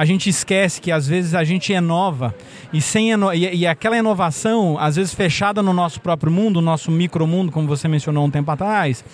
[0.00, 2.34] a gente esquece que às vezes a gente inova
[2.72, 6.90] e sem e, e aquela inovação, às vezes fechada no nosso próprio mundo, no nosso
[6.90, 9.04] micromundo, como você mencionou um tempo atrás,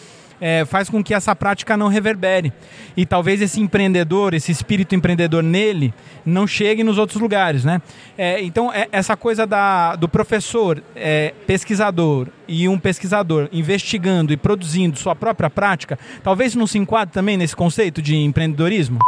[0.40, 2.52] é, faz com que essa prática não reverbere.
[2.96, 5.92] E talvez esse empreendedor, esse espírito empreendedor nele,
[6.24, 7.64] não chegue nos outros lugares.
[7.64, 7.82] Né?
[8.16, 14.36] É, então, é, essa coisa da, do professor, é, pesquisador e um pesquisador investigando e
[14.36, 19.00] produzindo sua própria prática, talvez não se enquadre também nesse conceito de empreendedorismo?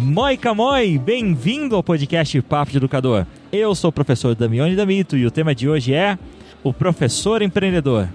[0.00, 3.26] Moi, bem-vindo ao podcast Papo de Educador.
[3.50, 6.16] Eu sou o professor Damione Damito e o tema de hoje é
[6.62, 8.08] o professor empreendedor.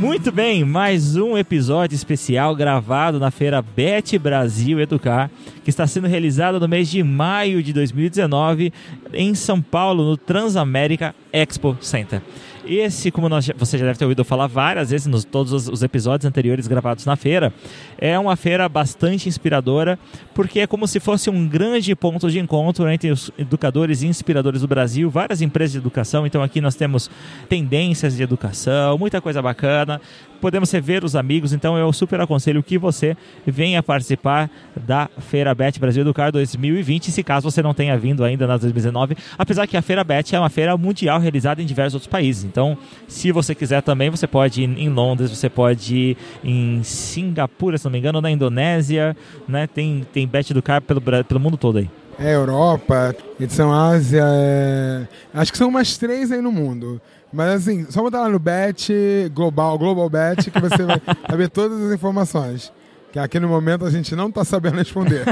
[0.00, 5.30] Muito bem, mais um episódio especial gravado na feira Bet Brasil Educar,
[5.62, 8.72] que está sendo realizada no mês de maio de 2019
[9.12, 12.20] em São Paulo, no Transamérica Expo Center.
[12.64, 15.82] Esse, como nós, você já deve ter ouvido falar várias vezes nos todos os, os
[15.82, 17.52] episódios anteriores gravados na feira,
[17.98, 19.98] é uma feira bastante inspiradora,
[20.32, 24.60] porque é como se fosse um grande ponto de encontro entre os educadores e inspiradores
[24.60, 26.24] do Brasil, várias empresas de educação.
[26.24, 27.10] Então aqui nós temos
[27.48, 30.00] tendências de educação, muita coisa bacana.
[30.42, 35.78] Podemos rever os amigos, então eu super aconselho que você venha participar da Feira Bet
[35.78, 39.82] Brasil Educar 2020, se caso você não tenha vindo ainda na 2019, apesar que a
[39.82, 42.42] Feira Bet é uma feira mundial realizada em diversos outros países.
[42.42, 42.76] Então,
[43.06, 47.84] se você quiser também, você pode ir em Londres, você pode ir em Singapura, se
[47.84, 49.68] não me engano, na Indonésia, né?
[49.68, 51.88] Tem, tem Bet do pelo, pelo mundo todo aí.
[52.18, 55.06] É Europa, edição Ásia, é...
[55.32, 57.00] acho que são umas três aí no mundo.
[57.32, 58.92] Mas assim, só botar lá no Bet
[59.34, 62.72] Global, Global Bet, que você vai saber todas as informações
[63.12, 65.24] que aqui no momento a gente não está sabendo responder.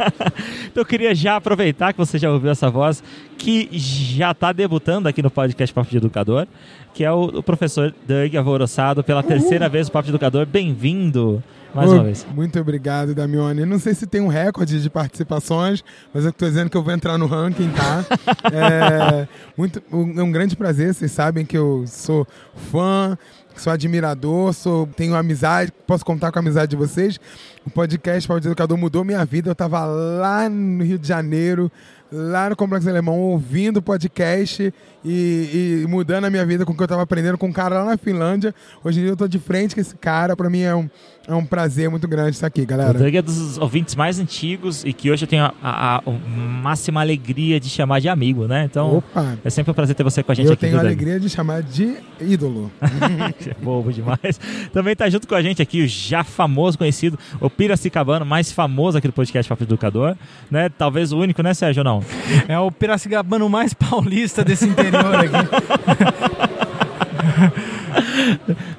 [0.64, 3.04] então eu queria já aproveitar que você já ouviu essa voz,
[3.36, 6.46] que já está debutando aqui no podcast Papo de Educador,
[6.94, 10.46] que é o, o professor Doug Alvoroçado, pela terceira vez no Papo de Educador.
[10.46, 11.42] Bem-vindo!
[11.74, 12.26] Mais uma vez.
[12.34, 13.66] Muito obrigado, Damione.
[13.66, 16.92] Não sei se tem um recorde de participações, mas eu estou dizendo que eu vou
[16.92, 18.04] entrar no ranking, tá?
[18.50, 22.26] é, muito, é um grande prazer, vocês sabem que eu sou
[22.72, 23.18] fã,
[23.60, 27.18] sou admirador, sou, tenho amizade, posso contar com a amizade de vocês.
[27.66, 29.50] O podcast Paulo de Educador mudou minha vida.
[29.50, 31.70] Eu estava lá no Rio de Janeiro,
[32.10, 34.72] lá no Complexo Alemão, ouvindo podcast
[35.04, 37.82] e, e, mudando a minha vida com o que eu estava aprendendo com um cara
[37.82, 38.54] lá na Finlândia.
[38.82, 40.36] Hoje em dia eu estou de frente com esse cara.
[40.36, 40.88] Para mim é um,
[41.26, 42.98] é um prazer muito grande estar aqui, galera.
[42.98, 46.10] O Doug é dos ouvintes mais antigos e que hoje eu tenho a, a, a
[46.10, 48.64] máxima alegria de chamar de amigo, né?
[48.64, 49.36] Então, Opa.
[49.44, 50.66] é sempre um prazer ter você com a gente eu aqui.
[50.66, 52.70] Eu tenho a alegria de chamar de ídolo.
[52.82, 54.40] é bobo demais.
[54.72, 58.98] Também está junto com a gente aqui o já famoso, conhecido, o Piracicabano, mais famoso
[58.98, 60.16] aqui do podcast Papo Educador,
[60.50, 60.68] né?
[60.68, 62.02] Talvez o único, né, Sérgio, não?
[62.48, 66.67] É o Piracicabano mais paulista desse interior aqui.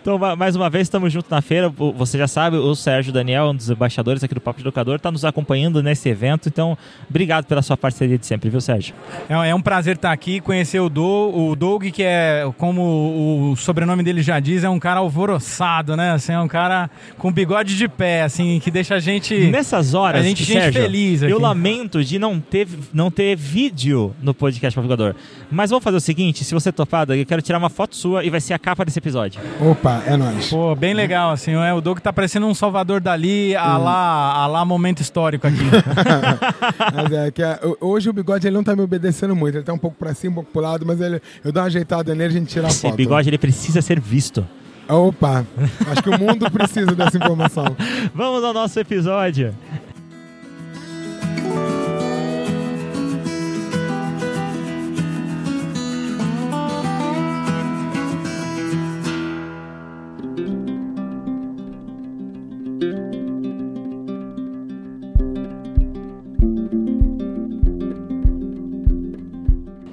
[0.01, 1.69] Então, mais uma vez, estamos juntos na feira.
[1.69, 5.11] Você já sabe, o Sérgio Daniel, um dos embaixadores aqui do Papo de Educador, está
[5.11, 6.47] nos acompanhando nesse evento.
[6.49, 6.77] Então,
[7.09, 8.93] obrigado pela sua parceria de sempre, viu, Sérgio?
[9.29, 13.55] É, é um prazer estar aqui, conhecer o, Do, o Doug, que é, como o
[13.55, 16.11] sobrenome dele já diz, é um cara alvoroçado, né?
[16.11, 19.35] Assim, é um cara com bigode de pé, assim, que deixa a gente.
[19.49, 21.23] Nessas horas, a gente, Sérgio, gente feliz.
[21.23, 21.31] Aqui.
[21.31, 25.15] Eu lamento de não ter, não ter vídeo no podcast Papo Educador.
[25.51, 28.23] Mas vamos fazer o seguinte: se você topar, Doug, eu quero tirar uma foto sua
[28.23, 29.38] e vai ser a capa desse episódio.
[29.59, 30.49] Opa, é nóis.
[30.49, 31.53] Pô, bem legal, assim.
[31.53, 35.57] É, o Doug tá parecendo um Salvador Dali, a, lá, a lá momento histórico aqui.
[36.93, 39.55] mas é, que é, hoje o bigode ele não tá me obedecendo muito.
[39.55, 41.67] Ele tá um pouco pra cima, um pouco pro lado, mas ele, eu dou uma
[41.67, 42.91] ajeitada nele e a gente tira a Esse foto.
[42.91, 44.45] Esse bigode ele precisa ser visto.
[44.89, 45.45] Opa,
[45.91, 47.75] acho que o mundo precisa dessa informação.
[48.13, 49.53] Vamos ao nosso episódio.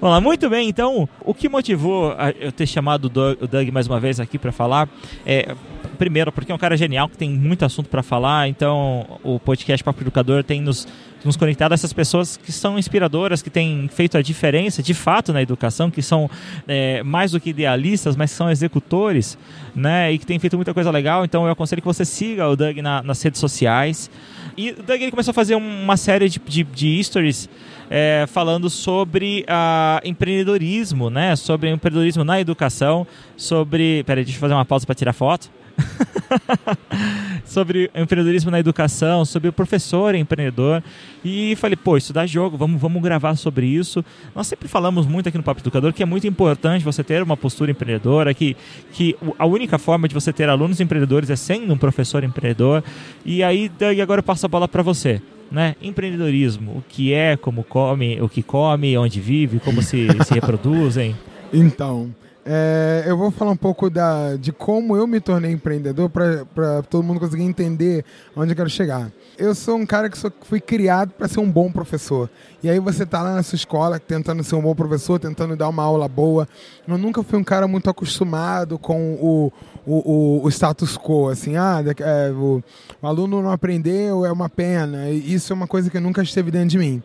[0.06, 0.69] Vamos lá, muito bem.
[0.69, 4.88] Então, o que motivou eu ter chamado o Doug, mais uma vez aqui para falar
[5.26, 5.53] é
[5.99, 8.47] primeiro porque é um cara genial que tem muito assunto para falar.
[8.47, 10.87] Então, o podcast Papo Educador tem nos
[11.25, 15.32] nos conectado a essas pessoas que são inspiradoras, que têm feito a diferença de fato
[15.32, 16.31] na educação, que são
[16.69, 19.37] é, mais do que idealistas, mas são executores,
[19.75, 20.12] né?
[20.12, 21.25] E que têm feito muita coisa legal.
[21.25, 24.09] Então eu aconselho que você siga o Doug na, nas redes sociais.
[24.56, 27.49] E o Doug ele começou a fazer uma série de, de, de stories
[27.91, 31.37] é, falando sobre uh, empreendedorismo, né?
[31.37, 33.06] Sobre empreendedorismo na educação,
[33.37, 34.03] sobre.
[34.05, 35.50] Peraí, deixa eu fazer uma pausa para tirar foto.
[37.44, 40.83] sobre empreendedorismo na educação, sobre o professor empreendedor.
[41.25, 44.05] E falei, pô, isso dá jogo, vamos, vamos gravar sobre isso.
[44.35, 47.37] Nós sempre falamos muito aqui no Papo Educador que é muito importante você ter uma
[47.37, 48.56] postura empreendedora, que,
[48.93, 52.83] que a única forma de você ter alunos empreendedores é sendo um professor empreendedor.
[53.25, 55.21] E aí, e agora eu passo a bola para você.
[55.51, 55.77] Né?
[55.81, 61.15] Empreendedorismo, o que é, como come, o que come, onde vive, como se, se reproduzem.
[61.53, 62.13] Então,
[62.49, 67.03] é, eu vou falar um pouco da, de como eu me tornei empreendedor para todo
[67.03, 68.05] mundo conseguir entender
[68.37, 69.11] onde eu quero chegar.
[69.37, 72.31] Eu sou um cara que sou, fui criado para ser um bom professor.
[72.63, 75.69] E aí você tá lá na sua escola tentando ser um bom professor, tentando dar
[75.69, 76.49] uma aula boa.
[76.87, 79.53] Eu nunca fui um cara muito acostumado com o,
[79.85, 82.63] o, o, o status quo, assim, ah, é, o,
[83.03, 85.11] o aluno não aprendeu, é uma pena.
[85.11, 87.03] Isso é uma coisa que nunca esteve dentro de mim.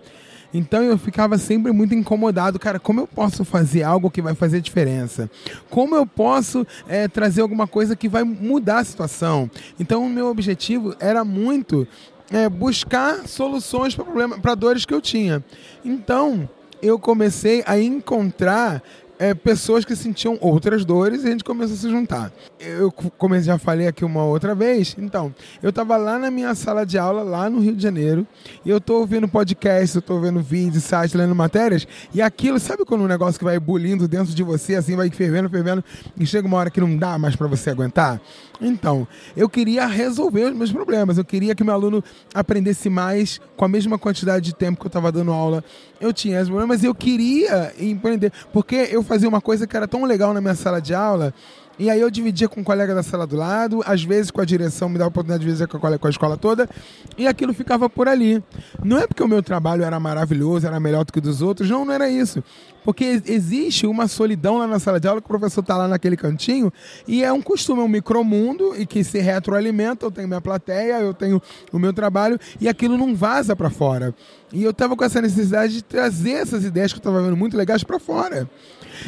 [0.54, 4.62] Então eu ficava sempre muito incomodado, cara, como eu posso fazer algo que vai fazer
[4.62, 5.30] diferença?
[5.70, 9.50] Como eu posso é, trazer alguma coisa que vai mudar a situação?
[9.80, 11.88] Então o meu objetivo era muito
[12.32, 15.44] é, buscar soluções para para dores que eu tinha.
[15.84, 16.50] Então
[16.82, 18.82] eu comecei a encontrar
[19.22, 22.34] é, pessoas que sentiam outras dores e a gente começou a se juntar.
[22.60, 25.32] Eu, como eu já falei aqui uma outra vez, então,
[25.62, 28.26] eu estava lá na minha sala de aula, lá no Rio de Janeiro,
[28.66, 32.84] e eu estou ouvindo podcast, eu estou vendo vídeos, sites, lendo matérias, e aquilo, sabe
[32.84, 35.84] quando um negócio que vai bulindo dentro de você, assim, vai fervendo, fervendo,
[36.20, 38.20] e chega uma hora que não dá mais para você aguentar?
[38.62, 43.66] Então, eu queria resolver os meus problemas, eu queria que meu aluno aprendesse mais com
[43.66, 45.64] a mesma quantidade de tempo que eu estava dando aula.
[46.00, 49.88] Eu tinha esses problemas e eu queria empreender, porque eu fazia uma coisa que era
[49.88, 51.34] tão legal na minha sala de aula.
[51.80, 54.46] E aí eu dividia com um colega da sala do lado, às vezes com a
[54.46, 56.70] direção me dava a oportunidade de dividir com a, com a escola toda,
[57.18, 58.44] e aquilo ficava por ali.
[58.84, 61.70] Não é porque o meu trabalho era maravilhoso, era melhor do que o dos outros,
[61.70, 62.44] não, não era isso.
[62.84, 66.18] Porque existe uma solidão lá na sala de aula que o professor está lá naquele
[66.18, 66.74] cantinho
[67.08, 70.06] e é um costume, é um micromundo e que se retroalimenta.
[70.06, 71.42] Eu tenho minha plateia, eu tenho
[71.72, 74.16] o meu trabalho e aquilo não vaza para fora.
[74.52, 77.56] E eu estava com essa necessidade de trazer essas ideias que eu estava vendo muito
[77.56, 78.50] legais para fora.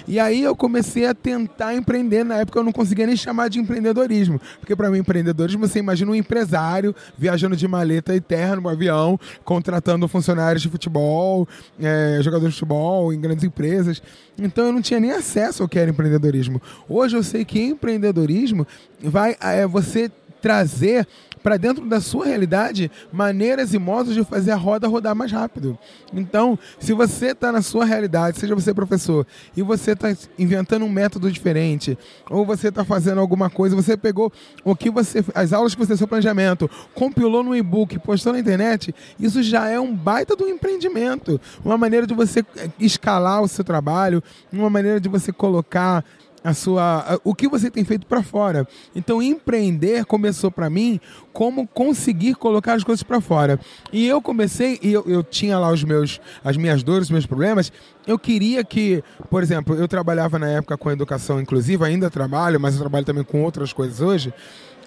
[0.07, 2.23] E aí eu comecei a tentar empreender.
[2.23, 4.39] Na época eu não conseguia nem chamar de empreendedorismo.
[4.59, 9.19] Porque para mim, empreendedorismo, você imagina um empresário viajando de maleta e terra no avião,
[9.43, 11.47] contratando funcionários de futebol,
[11.79, 14.01] é, jogadores de futebol em grandes empresas.
[14.37, 16.61] Então eu não tinha nem acesso ao que era empreendedorismo.
[16.87, 18.67] Hoje eu sei que empreendedorismo
[19.01, 20.11] vai é, você
[20.41, 21.07] trazer
[21.43, 25.77] para dentro da sua realidade maneiras e modos de fazer a roda rodar mais rápido.
[26.13, 30.89] Então, se você está na sua realidade, seja você professor, e você está inventando um
[30.89, 31.97] método diferente,
[32.29, 34.31] ou você está fazendo alguma coisa, você pegou
[34.63, 38.95] o que você, as aulas que você seu planejamento, compilou no e-book, postou na internet,
[39.19, 42.45] isso já é um baita do empreendimento, uma maneira de você
[42.79, 46.03] escalar o seu trabalho, uma maneira de você colocar
[46.43, 48.67] a sua o que você tem feito para fora.
[48.95, 50.99] Então empreender começou para mim
[51.31, 53.59] como conseguir colocar as coisas para fora.
[53.91, 57.25] E eu comecei e eu, eu tinha lá os meus as minhas dores, os meus
[57.25, 57.71] problemas.
[58.05, 62.73] Eu queria que, por exemplo, eu trabalhava na época com educação inclusiva, ainda trabalho, mas
[62.75, 64.33] eu trabalho também com outras coisas hoje.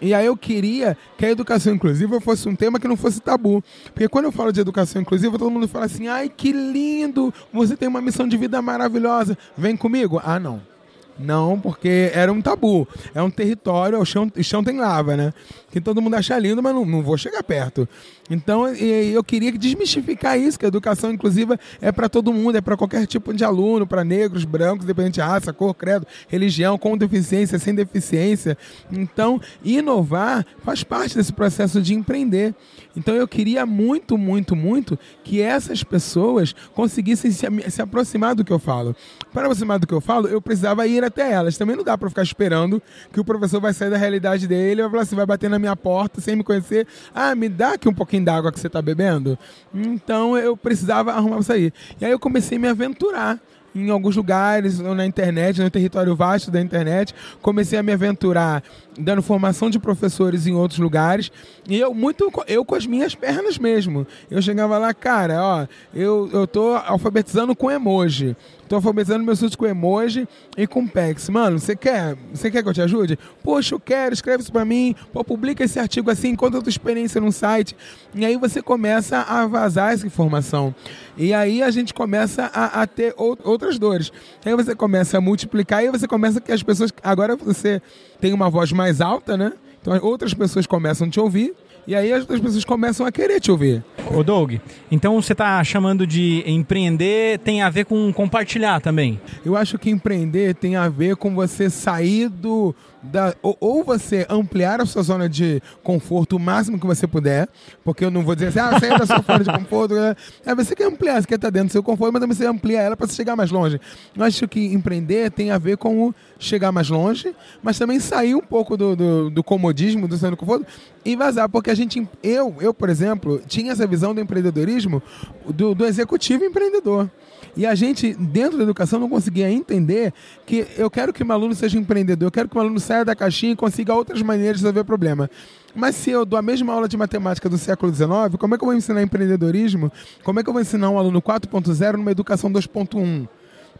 [0.00, 3.64] E aí eu queria que a educação inclusiva fosse um tema que não fosse tabu.
[3.84, 7.32] Porque quando eu falo de educação inclusiva, todo mundo fala assim: "Ai, que lindo!
[7.52, 9.38] Você tem uma missão de vida maravilhosa.
[9.56, 10.75] Vem comigo?" Ah, não.
[11.18, 12.86] Não, porque era um tabu.
[13.14, 15.32] É um território, o chão, o chão tem lava, né?
[15.70, 17.88] Que todo mundo acha lindo, mas não, não vou chegar perto.
[18.30, 22.76] Então, eu queria desmistificar isso, que a educação inclusiva é para todo mundo, é para
[22.76, 27.58] qualquer tipo de aluno, para negros, brancos, independente de raça, cor, credo, religião, com deficiência,
[27.58, 28.58] sem deficiência.
[28.90, 32.54] Então, inovar faz parte desse processo de empreender.
[32.96, 38.52] Então, eu queria muito, muito, muito que essas pessoas conseguissem se, se aproximar do que
[38.52, 38.96] eu falo.
[39.32, 41.56] Para aproximar do que eu falo, eu precisava ir até elas.
[41.56, 42.82] Também não dá para ficar esperando
[43.12, 45.58] que o professor vai sair da realidade dele e vai falar assim, vai bater na
[45.58, 46.86] minha porta sem me conhecer.
[47.14, 49.38] Ah, me dá aqui um pouquinho d'água que você está bebendo?
[49.74, 51.72] Então eu precisava arrumar para sair.
[52.00, 53.40] E aí eu comecei a me aventurar
[53.76, 57.14] em alguns lugares, na internet, no território vasto da internet.
[57.42, 58.62] Comecei a me aventurar
[58.98, 61.30] dando formação de professores em outros lugares.
[61.68, 64.06] E eu muito eu com as minhas pernas mesmo.
[64.30, 68.34] Eu chegava lá, cara, ó, eu, eu tô alfabetizando com emoji.
[68.68, 71.28] Tô alfabetizando meus estudos com emoji e com PEX.
[71.28, 72.16] Mano, você quer?
[72.32, 73.18] Você quer que eu te ajude?
[73.42, 74.94] Poxa, eu quero, escreve isso pra mim.
[75.12, 77.76] Pô, publica esse artigo assim, conta a tua experiência num site.
[78.14, 80.74] E aí você começa a vazar essa informação.
[81.16, 84.12] E aí a gente começa a, a ter outras dores.
[84.44, 86.92] Aí você começa a multiplicar e você começa que as pessoas.
[87.02, 87.80] Agora você
[88.20, 89.52] tem uma voz mais alta, né?
[89.80, 91.54] Então outras pessoas começam a te ouvir
[91.86, 93.84] E aí as pessoas começam a querer te ouvir.
[94.12, 94.54] Ô Doug,
[94.90, 99.20] então você está chamando de empreender tem a ver com compartilhar também?
[99.44, 104.26] Eu acho que empreender tem a ver com você sair do, da, ou, ou, você
[104.28, 107.48] ampliar a sua zona de conforto o máximo que você puder,
[107.84, 109.96] porque eu não vou dizer assim, ah, saia da sua zona de conforto.
[109.96, 112.46] É, é, você quer ampliar, você quer estar dentro do seu conforto, mas também você
[112.46, 113.80] amplia ela para chegar mais longe.
[114.16, 118.40] Eu acho que empreender tem a ver com chegar mais longe, mas também sair um
[118.40, 120.66] pouco do, do, do comodismo, do seu conforto
[121.04, 125.02] e vazar, porque a gente, eu, eu, por exemplo, tinha essa visão do empreendedorismo
[125.46, 127.08] do, do executivo empreendedor.
[127.56, 130.12] E a gente, dentro da educação, não conseguia entender
[130.44, 133.16] que eu quero que o aluno seja empreendedor, eu quero que o aluno saia da
[133.16, 135.30] caixinha e consiga outras maneiras de resolver problema.
[135.74, 138.64] Mas se eu dou a mesma aula de matemática do século XIX, como é que
[138.64, 139.90] eu vou ensinar empreendedorismo?
[140.22, 143.26] Como é que eu vou ensinar um aluno 4.0 numa educação 2.1?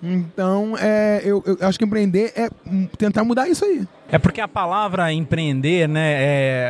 [0.03, 2.49] Então, é, eu, eu, acho que empreender é
[2.97, 3.87] tentar mudar isso aí.
[4.11, 6.15] É porque a palavra empreender, né,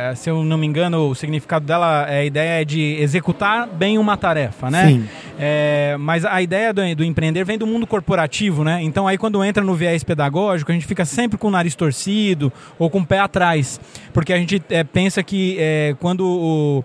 [0.09, 3.67] é, se eu não me engano, o significado dela, é, a ideia é de executar
[3.67, 4.87] bem uma tarefa, né?
[4.87, 5.09] Sim.
[5.37, 8.79] É, mas a ideia do, do, empreender vem do mundo corporativo, né?
[8.81, 12.51] Então aí quando entra no viés pedagógico, a gente fica sempre com o nariz torcido
[12.79, 13.79] ou com o pé atrás.
[14.11, 16.83] Porque a gente é, pensa que é, quando o,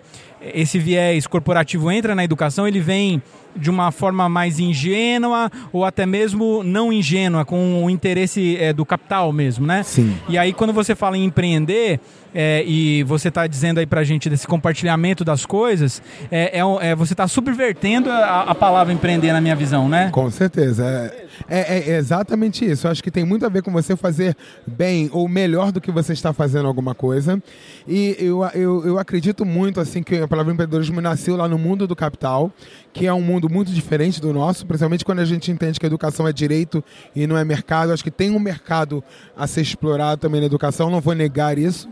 [0.54, 3.22] esse viés corporativo entra na educação, ele vem
[3.56, 8.84] de uma forma mais ingênua ou até mesmo não ingênua, com o interesse é, do
[8.84, 9.82] capital mesmo, né?
[9.82, 10.14] Sim.
[10.28, 12.00] E aí, quando você fala em empreender,
[12.34, 16.94] é, e você está dizendo aí pra gente desse compartilhamento das coisas, é, é, é
[16.94, 20.10] você está subvertendo a, a, palavra empreender na minha visão, né?
[20.10, 20.84] Com certeza.
[21.48, 22.86] É, é, é, exatamente isso.
[22.86, 24.36] Eu acho que tem muito a ver com você fazer
[24.66, 27.42] bem ou melhor do que você está fazendo alguma coisa.
[27.86, 31.86] E eu, eu, eu acredito muito assim que a palavra empreendedorismo nasceu lá no mundo
[31.86, 32.52] do capital,
[32.92, 35.88] que é um mundo muito diferente do nosso, principalmente quando a gente entende que a
[35.88, 36.82] educação é direito
[37.14, 37.88] e não é mercado.
[37.88, 39.02] Eu acho que tem um mercado
[39.36, 41.88] a ser explorado também na educação, não vou negar isso.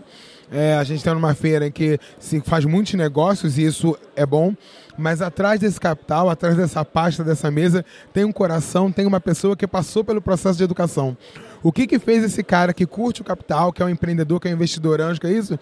[0.50, 4.26] É, a gente está numa feira em que se faz muitos negócios e isso é
[4.26, 4.54] bom,
[4.98, 9.56] mas atrás desse capital, atrás dessa pasta, dessa mesa, tem um coração, tem uma pessoa
[9.56, 11.16] que passou pelo processo de educação.
[11.62, 14.48] O que, que fez esse cara que curte o capital, que é um empreendedor, que
[14.48, 15.58] é um investidor anjo, que é isso?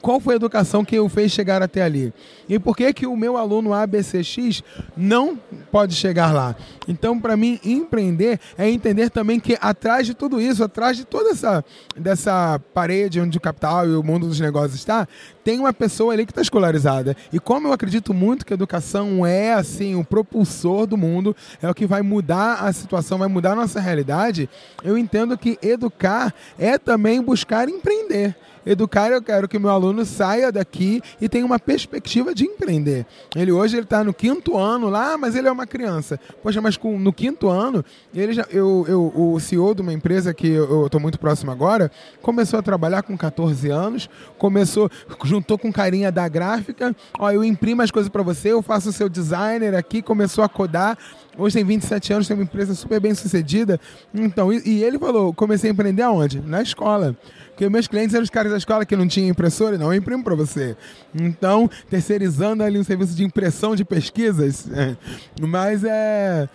[0.00, 2.12] Qual foi a educação que o fez chegar até ali?
[2.48, 4.62] E por que que o meu aluno ABCX
[4.96, 5.38] não
[5.70, 6.54] pode chegar lá?
[6.86, 11.30] Então, para mim, empreender é entender também que atrás de tudo isso, atrás de toda
[11.30, 11.64] essa
[11.96, 15.08] dessa parede onde o capital e o mundo dos negócios está,
[15.42, 17.16] tem uma pessoa ali que está escolarizada.
[17.32, 21.68] E como eu acredito muito que a educação é assim o propulsor do mundo, é
[21.68, 24.48] o que vai mudar a situação, vai mudar a nossa realidade,
[24.84, 28.36] eu entendo que educar é também buscar empreender.
[28.66, 33.06] Educar, eu quero que meu aluno saia daqui e tenha uma perspectiva de empreender.
[33.34, 36.18] Ele hoje ele está no quinto ano lá, mas ele é uma criança.
[36.42, 40.34] Poxa, mas com, no quinto ano, ele já, eu, eu, o CEO de uma empresa
[40.34, 44.90] que eu estou muito próximo agora, começou a trabalhar com 14 anos, começou,
[45.24, 48.92] juntou com carinha da gráfica, ó, eu imprimo as coisas para você, eu faço o
[48.92, 50.98] seu designer aqui, começou a codar,
[51.38, 53.78] Hoje tem 27 anos, tem uma empresa super bem sucedida.
[54.14, 56.40] Então, e, e ele falou: comecei a empreender aonde?
[56.40, 57.14] Na escola.
[57.56, 60.22] Porque meus clientes eram os caras da escola que não tinham impressora, não, eu imprimo
[60.22, 60.76] para você.
[61.18, 64.68] Então, terceirizando ali um serviço de impressão de pesquisas.
[64.76, 64.94] É.
[65.40, 66.46] Mas é.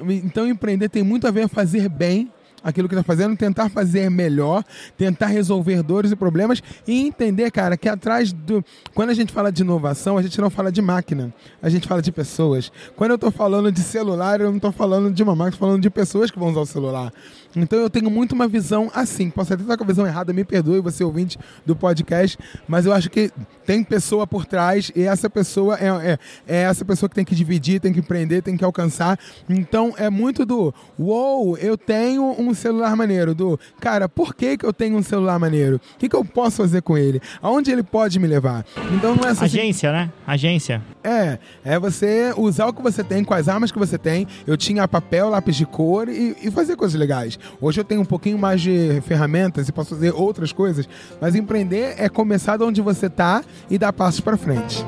[0.00, 2.30] Então, empreender tem muito a ver com fazer bem
[2.62, 4.62] aquilo que está fazendo, tentar fazer melhor,
[4.96, 8.64] tentar resolver dores e problemas e entender, cara, que atrás do.
[8.94, 12.02] Quando a gente fala de inovação, a gente não fala de máquina, a gente fala
[12.02, 12.70] de pessoas.
[12.96, 15.82] Quando eu estou falando de celular, eu não estou falando de uma máquina, estou falando
[15.82, 17.12] de pessoas que vão usar o celular.
[17.56, 19.30] Então eu tenho muito uma visão assim.
[19.30, 22.38] Posso até estar com a visão errada, me perdoe, você ouvinte do podcast,
[22.68, 23.30] mas eu acho que
[23.66, 27.34] tem pessoa por trás e essa pessoa é, é, é essa pessoa que tem que
[27.34, 29.18] dividir, tem que empreender, tem que alcançar.
[29.48, 34.56] Então é muito do uou, wow, eu tenho um celular maneiro, do cara, por que,
[34.56, 35.80] que eu tenho um celular maneiro?
[35.94, 37.20] O que, que eu posso fazer com ele?
[37.42, 38.64] Aonde ele pode me levar?
[38.92, 39.98] Então não é só Agência, assim...
[39.98, 40.12] né?
[40.26, 40.82] Agência.
[41.02, 44.26] É, é você usar o que você tem, com as armas que você tem.
[44.46, 47.38] Eu tinha papel, lápis de cor e, e fazer coisas legais.
[47.60, 50.88] Hoje eu tenho um pouquinho mais de ferramentas e posso fazer outras coisas,
[51.20, 54.84] mas empreender é começar de onde você está e dar passos para frente.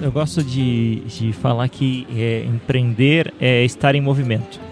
[0.00, 4.71] Eu gosto de, de falar que é, empreender é estar em movimento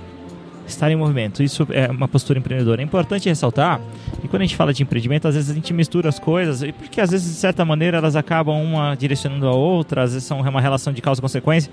[0.71, 1.43] estar em movimento.
[1.43, 2.81] Isso é uma postura empreendedora.
[2.81, 3.81] É importante ressaltar
[4.21, 7.01] que quando a gente fala de empreendimento, às vezes a gente mistura as coisas, porque
[7.01, 10.61] às vezes, de certa maneira, elas acabam uma direcionando a outra, às vezes são uma
[10.61, 11.71] relação de causa e consequência,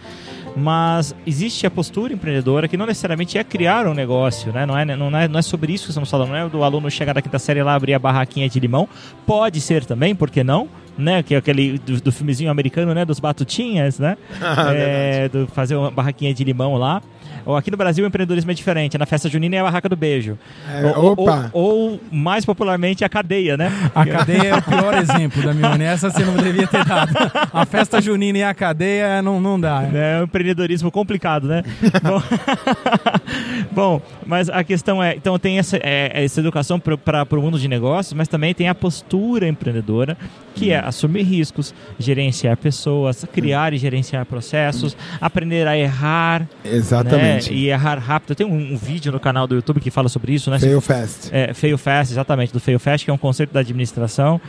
[0.55, 4.65] mas existe a postura empreendedora que não necessariamente é criar um negócio, né?
[4.65, 6.89] não, é, não, é, não é sobre isso que estamos falando, não é do aluno
[6.89, 8.87] chegar da quinta série lá abrir a barraquinha de limão,
[9.25, 10.67] pode ser também, por que não?
[10.97, 11.21] né?
[11.21, 13.05] Que é aquele do, do filmezinho americano, né?
[13.05, 14.17] Dos batutinhas, né?
[14.75, 17.01] é, do fazer uma barraquinha de limão lá.
[17.45, 18.97] Ou aqui no Brasil o empreendedorismo é diferente.
[18.97, 20.37] Na festa junina é a barraca do beijo.
[20.69, 21.49] É, ou, opa!
[21.53, 23.71] Ou, ou, mais popularmente a cadeia, né?
[23.93, 27.13] A cadeia é o pior exemplo da minha Essa você não devia ter dado.
[27.53, 29.83] A festa junina e a cadeia não, não dá.
[29.93, 31.63] É um empreendedorismo complicado, né?
[32.03, 32.21] Bom,
[33.71, 37.67] Bom, mas a questão é, então tem essa, é, essa educação para o mundo de
[37.67, 40.17] negócios, mas também tem a postura empreendedora,
[40.55, 46.47] que é assumir riscos, gerenciar pessoas, criar e gerenciar processos, aprender a errar.
[46.63, 47.21] Exatamente.
[47.21, 47.26] Né?
[47.53, 48.35] E errar rápido.
[48.35, 50.59] Tem um, um, vídeo no canal do YouTube que fala sobre isso, né?
[50.59, 51.29] Fail Fast.
[51.31, 54.39] É, Fail Fast, exatamente, do Fail Fast, que é um conceito da administração.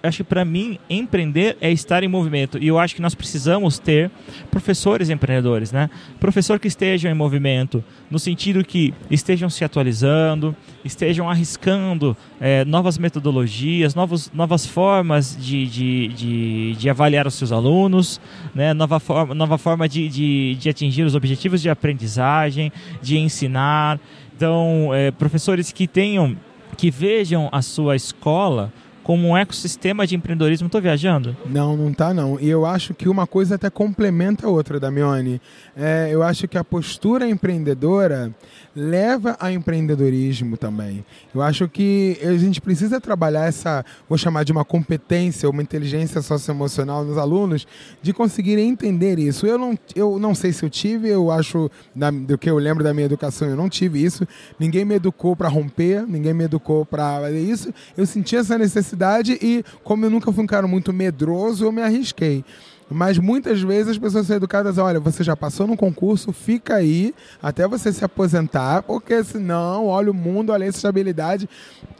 [0.00, 2.56] Acho que para mim, empreender é estar em movimento.
[2.58, 4.10] E eu acho que nós precisamos ter
[4.48, 5.90] professores empreendedores, né?
[6.20, 12.96] Professor que esteja em movimento, no sentido que estejam se atualizando, estejam arriscando é, novas
[12.96, 18.20] metodologias, novos, novas formas de, de, de, de, avaliar os seus alunos,
[18.54, 18.72] né?
[18.72, 23.98] nova, forma, nova forma de, de, de atingir os objetivos de aprendizagem, de ensinar.
[24.36, 26.36] Então, é, professores que tenham,
[26.76, 28.72] que vejam a sua escola
[29.08, 30.66] como um ecossistema de empreendedorismo.
[30.66, 31.34] Estou viajando?
[31.46, 32.38] Não, não tá não.
[32.38, 35.40] E eu acho que uma coisa até complementa a outra, Damione.
[35.74, 38.30] É, eu acho que a postura empreendedora
[38.76, 41.02] leva a empreendedorismo também.
[41.34, 46.20] Eu acho que a gente precisa trabalhar essa, vou chamar de uma competência, uma inteligência
[46.20, 47.66] socioemocional nos alunos,
[48.02, 49.46] de conseguirem entender isso.
[49.46, 51.70] Eu não, eu não sei se eu tive, eu acho,
[52.26, 54.28] do que eu lembro da minha educação, eu não tive isso.
[54.60, 57.72] Ninguém me educou para romper, ninguém me educou para isso.
[57.96, 58.97] Eu senti essa necessidade
[59.40, 62.44] e, como eu nunca fui um cara muito medroso, eu me arrisquei.
[62.90, 67.14] Mas muitas vezes as pessoas são educadas, olha, você já passou no concurso, fica aí
[67.42, 71.48] até você se aposentar, porque senão, olha o mundo, olha a estabilidade.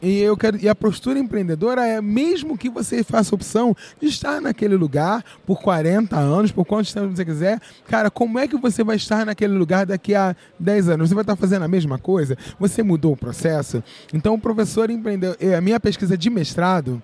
[0.03, 4.41] E eu quero e a postura empreendedora é mesmo que você faça opção de estar
[4.41, 8.83] naquele lugar por 40 anos, por quanto tempo você quiser, cara, como é que você
[8.83, 11.09] vai estar naquele lugar daqui a 10 anos?
[11.09, 12.37] Você vai estar fazendo a mesma coisa?
[12.59, 13.83] Você mudou o processo?
[14.13, 17.03] Então, o professor empreendedor, eh, a minha pesquisa de mestrado,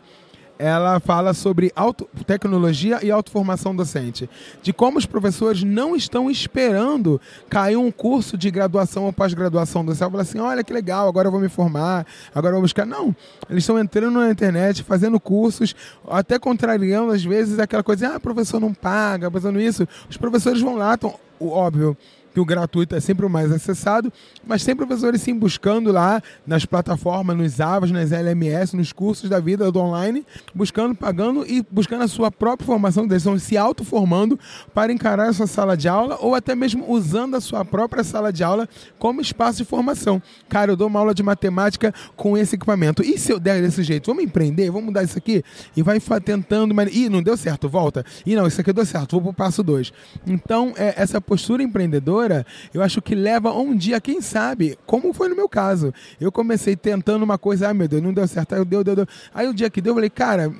[0.58, 4.28] ela fala sobre auto, tecnologia e autoformação docente.
[4.62, 9.94] De como os professores não estão esperando cair um curso de graduação ou pós-graduação do
[9.94, 10.10] céu.
[10.10, 12.86] Fala assim, olha que legal, agora eu vou me formar, agora eu vou buscar.
[12.86, 13.14] Não,
[13.50, 15.74] eles estão entrando na internet, fazendo cursos,
[16.08, 19.86] até contrariando às vezes aquela coisa, ah, professor não paga, fazendo isso.
[20.08, 21.96] Os professores vão lá, estão, óbvio,
[22.34, 24.12] que o gratuito é sempre o mais acessado,
[24.44, 29.38] mas tem professores sim buscando lá nas plataformas, nos AVAs, nas LMS, nos cursos da
[29.38, 34.38] vida do online, buscando, pagando e buscando a sua própria formação, eles estão se autoformando
[34.74, 38.32] para encarar a sua sala de aula ou até mesmo usando a sua própria sala
[38.32, 38.68] de aula
[38.98, 40.20] como espaço de formação.
[40.48, 43.00] Cara, eu dou uma aula de matemática com esse equipamento.
[43.00, 44.06] E se eu der desse jeito?
[44.06, 44.70] Vamos empreender?
[44.70, 45.44] Vamos mudar isso aqui?
[45.76, 48.04] E vai tentando, mas Ih, não deu certo, volta.
[48.26, 49.92] E não, isso aqui deu certo, vou para o passo 2.
[50.26, 52.23] Então, é, essa postura empreendedora
[52.72, 55.92] eu acho que leva um dia, quem sabe, como foi no meu caso.
[56.20, 59.06] Eu comecei tentando uma coisa, ah, meu Deus, não deu certo, aí deu, deu, deu.
[59.34, 60.52] Aí o dia que deu, eu falei, cara,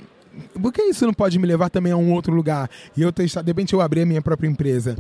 [0.61, 2.68] por que isso não pode me levar também a um outro lugar?
[2.96, 4.96] E eu testar, de repente eu abri a minha própria empresa.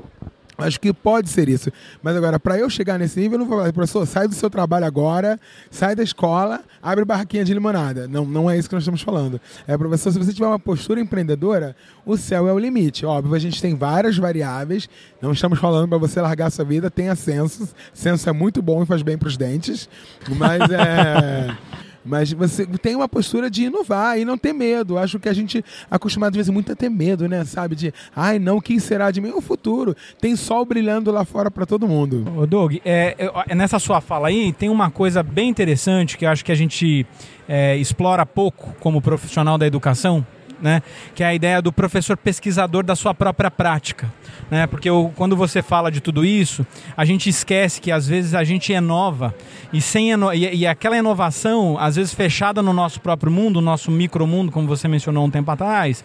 [0.56, 1.70] Acho que pode ser isso.
[2.02, 4.48] Mas agora, para eu chegar nesse nível, eu não vou falar, professor, sai do seu
[4.48, 5.38] trabalho agora,
[5.70, 8.06] sai da escola, abre barraquinha de limonada.
[8.06, 9.40] Não, não é isso que nós estamos falando.
[9.66, 11.74] É, professor, se você tiver uma postura empreendedora,
[12.06, 13.04] o céu é o limite.
[13.04, 14.88] Óbvio, a gente tem várias variáveis.
[15.20, 17.68] Não estamos falando para você largar a sua vida, tenha senso.
[17.92, 19.88] Senso é muito bom e faz bem para os dentes.
[20.36, 21.56] Mas é.
[22.04, 24.98] Mas você tem uma postura de inovar e não ter medo.
[24.98, 27.44] Acho que a gente acostumado às vezes muito a ter medo, né?
[27.44, 27.74] Sabe?
[27.74, 29.30] De, ai não, quem será de mim?
[29.30, 29.96] O futuro.
[30.20, 32.24] Tem sol brilhando lá fora para todo mundo.
[32.36, 36.44] Ô, Doug, é, é, nessa sua fala aí tem uma coisa bem interessante que acho
[36.44, 37.06] que a gente
[37.48, 40.26] é, explora pouco como profissional da educação,
[40.60, 40.82] né?
[41.14, 44.12] Que é a ideia do professor pesquisador da sua própria prática.
[44.50, 44.66] Né?
[44.66, 48.44] Porque eu, quando você fala de tudo isso, a gente esquece que às vezes a
[48.44, 49.34] gente inova
[49.72, 53.90] e sem e, e aquela inovação, às vezes fechada no nosso próprio mundo, no nosso
[53.90, 56.04] micromundo, como você mencionou um tempo atrás,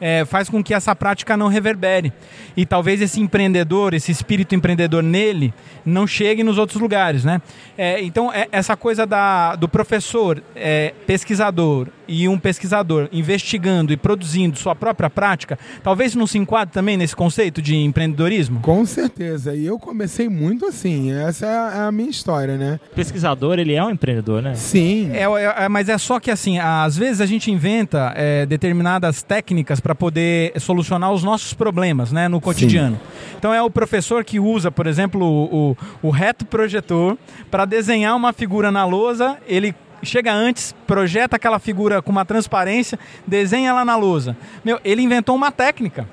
[0.00, 2.12] é, faz com que essa prática não reverbere.
[2.56, 5.52] E talvez esse empreendedor, esse espírito empreendedor nele,
[5.84, 7.24] não chegue nos outros lugares.
[7.24, 7.40] Né?
[7.76, 13.96] É, então, é, essa coisa da, do professor, é, pesquisador, e um pesquisador investigando e
[13.96, 18.60] produzindo sua própria prática, talvez não se enquadre também nesse conceito de empreendedorismo?
[18.60, 19.54] Com certeza.
[19.54, 21.12] E eu comecei muito assim.
[21.12, 22.80] Essa é a, é minha história, né?
[22.94, 24.54] pesquisador, ele é um empreendedor, né?
[24.54, 25.10] Sim.
[25.12, 29.22] É, é, é mas é só que assim, às vezes a gente inventa é, determinadas
[29.22, 32.96] técnicas para poder solucionar os nossos problemas, né, no cotidiano.
[32.96, 33.34] Sim.
[33.38, 37.16] Então é o professor que usa, por exemplo, o, o, o reto projetor
[37.50, 42.98] para desenhar uma figura na lousa, ele chega antes, projeta aquela figura com uma transparência,
[43.26, 44.36] desenha ela na lousa.
[44.64, 46.06] Meu, ele inventou uma técnica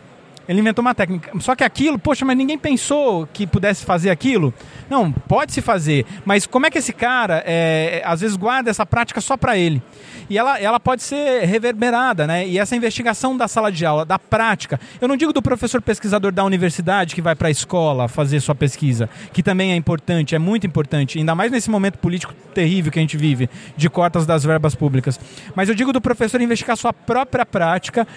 [0.48, 1.38] Ele inventou uma técnica.
[1.40, 4.54] Só que aquilo, poxa, mas ninguém pensou que pudesse fazer aquilo.
[4.90, 6.06] Não, pode se fazer.
[6.24, 9.82] Mas como é que esse cara, é, às vezes, guarda essa prática só para ele?
[10.30, 12.48] E ela, ela pode ser reverberada, né?
[12.48, 14.80] E essa investigação da sala de aula, da prática.
[15.02, 18.56] Eu não digo do professor pesquisador da universidade que vai para a escola fazer sua
[18.56, 23.00] pesquisa, que também é importante, é muito importante, ainda mais nesse momento político terrível que
[23.00, 25.20] a gente vive, de cortas das verbas públicas.
[25.56, 28.08] Mas eu digo do professor investigar sua própria prática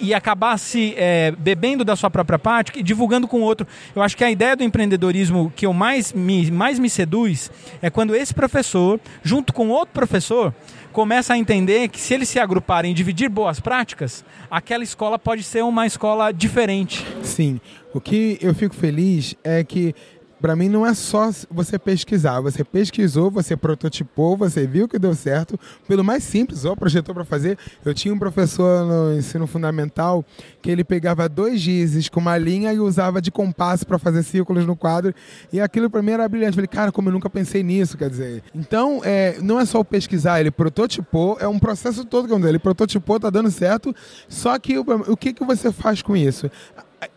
[0.00, 3.66] e acabar se é, bebendo da sua própria prática e divulgando com o outro.
[3.94, 7.88] Eu acho que a ideia do empreendedorismo que eu mais me, mais me seduz é
[7.88, 10.52] quando esse professor, junto com outro professor,
[10.92, 15.42] começa a entender que se eles se agruparem e dividir boas práticas, aquela escola pode
[15.44, 17.06] ser uma escola diferente.
[17.22, 17.60] Sim.
[17.94, 19.94] O que eu fico feliz é que
[20.42, 22.40] para mim não é só você pesquisar.
[22.40, 25.58] Você pesquisou, você prototipou, você viu que deu certo.
[25.86, 27.56] Pelo mais simples, ó, projetou para fazer.
[27.84, 30.24] Eu tinha um professor no ensino fundamental
[30.60, 34.66] que ele pegava dois gizes com uma linha e usava de compasso para fazer círculos
[34.66, 35.14] no quadro.
[35.52, 36.56] E aquilo para mim era brilhante.
[36.56, 38.42] Falei, cara, como eu nunca pensei nisso, quer dizer.
[38.52, 42.58] Então, é, não é só o pesquisar, ele prototipou, é um processo todo que ele
[42.58, 43.94] prototipou, tá dando certo.
[44.28, 46.50] Só que o, o que, que você faz com isso?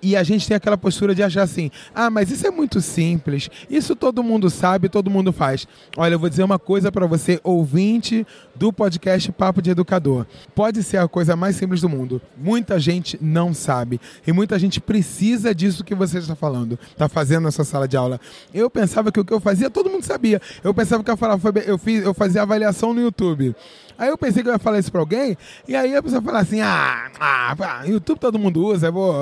[0.02, 3.50] E a gente tem aquela postura de achar assim: ah, mas isso é muito simples,
[3.69, 5.67] isso todo mundo sabe, todo mundo faz.
[5.98, 10.26] Olha, eu vou dizer uma coisa para você, ouvinte do podcast Papo de Educador.
[10.54, 12.21] Pode ser a coisa mais simples do mundo.
[12.38, 17.43] Muita gente não sabe e muita gente precisa disso que você está falando, está fazendo
[17.43, 18.19] na sua sala de aula.
[18.54, 20.41] Eu pensava que o que eu fazia todo mundo sabia.
[20.63, 23.56] Eu pensava que eu falava, eu fiz, eu fazia avaliação no YouTube.
[23.97, 26.39] Aí eu pensei que eu ia falar isso pra alguém, e aí a pessoa fala
[26.39, 29.13] assim: ah, ah, YouTube todo mundo usa, vou.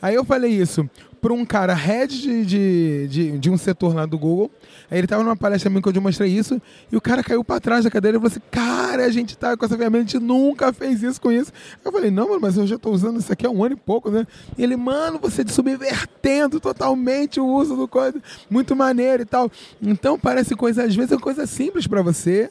[0.00, 0.88] Aí eu falei isso
[1.20, 4.50] para um cara head de, de, de, de, um setor lá do Google.
[4.90, 7.60] Aí ele estava numa palestra minha que eu mostrei isso, e o cara caiu para
[7.60, 10.18] trás da cadeira e falou assim: Cara, a gente tá com essa ferramenta, a gente
[10.18, 11.52] nunca fez isso com isso.
[11.84, 13.78] Eu falei: Não, mano, mas eu já estou usando isso aqui há um ano e
[13.78, 14.26] pouco, né?
[14.56, 19.50] E ele, mano, você subvertendo totalmente o uso do código, muito maneiro e tal.
[19.82, 22.50] Então parece coisa, às vezes é coisa simples para você,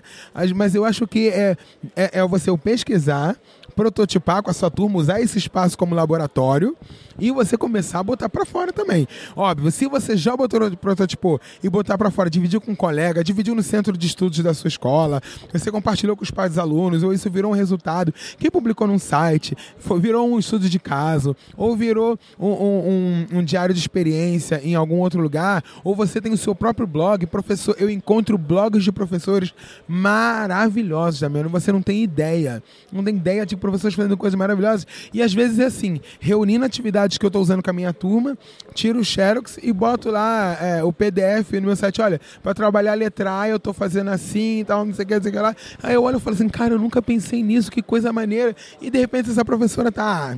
[0.55, 1.57] mas eu acho que é,
[1.95, 3.35] é, é você pesquisar
[3.79, 6.75] prototipar com a sua turma, usar esse espaço como laboratório
[7.17, 9.07] e você começar a botar para fora também.
[9.37, 13.55] Óbvio, se você já botou prototipou e botar para fora, dividiu com um colega, dividiu
[13.55, 15.21] no centro de estudos da sua escola,
[15.53, 18.99] você compartilhou com os pais dos alunos, ou isso virou um resultado que publicou num
[18.99, 23.79] site, foi, virou um estudo de caso, ou virou um, um, um, um diário de
[23.79, 28.37] experiência em algum outro lugar, ou você tem o seu próprio blog, professor, eu encontro
[28.37, 29.53] blogs de professores
[29.87, 32.61] maravilhosos, também, você não tem ideia,
[32.91, 34.87] não tem ideia de fazendo coisas maravilhosas.
[35.13, 38.37] E às vezes é assim, reunindo atividades que eu estou usando com a minha turma,
[38.73, 42.01] tiro o Xerox e boto lá é, o PDF no meu site.
[42.01, 45.07] Olha, para trabalhar a letra A eu estou fazendo assim e tal, não sei o
[45.07, 45.55] que, não sei o que lá.
[45.83, 48.55] Aí eu olho e falo assim, cara, eu nunca pensei nisso, que coisa maneira.
[48.81, 50.37] E de repente essa professora tá...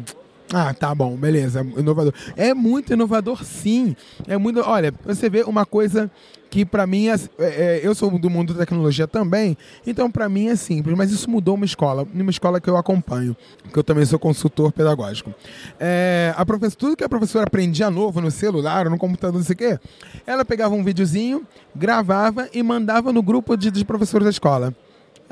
[0.54, 2.14] Ah, tá bom, beleza, inovador.
[2.36, 3.96] É muito inovador, sim.
[4.28, 4.60] É muito.
[4.60, 6.12] Olha, você vê uma coisa
[6.50, 10.50] que para mim é, é, eu sou do mundo da tecnologia também, então para mim
[10.50, 13.36] é simples, mas isso mudou uma escola, uma escola que eu acompanho,
[13.72, 15.34] que eu também sou consultor pedagógico.
[15.80, 19.54] É, a professora, tudo que a professora aprendia novo no celular, no computador, não sei
[19.54, 19.80] o quê,
[20.28, 24.76] ela pegava um videozinho, gravava e mandava no grupo de, de professores da escola.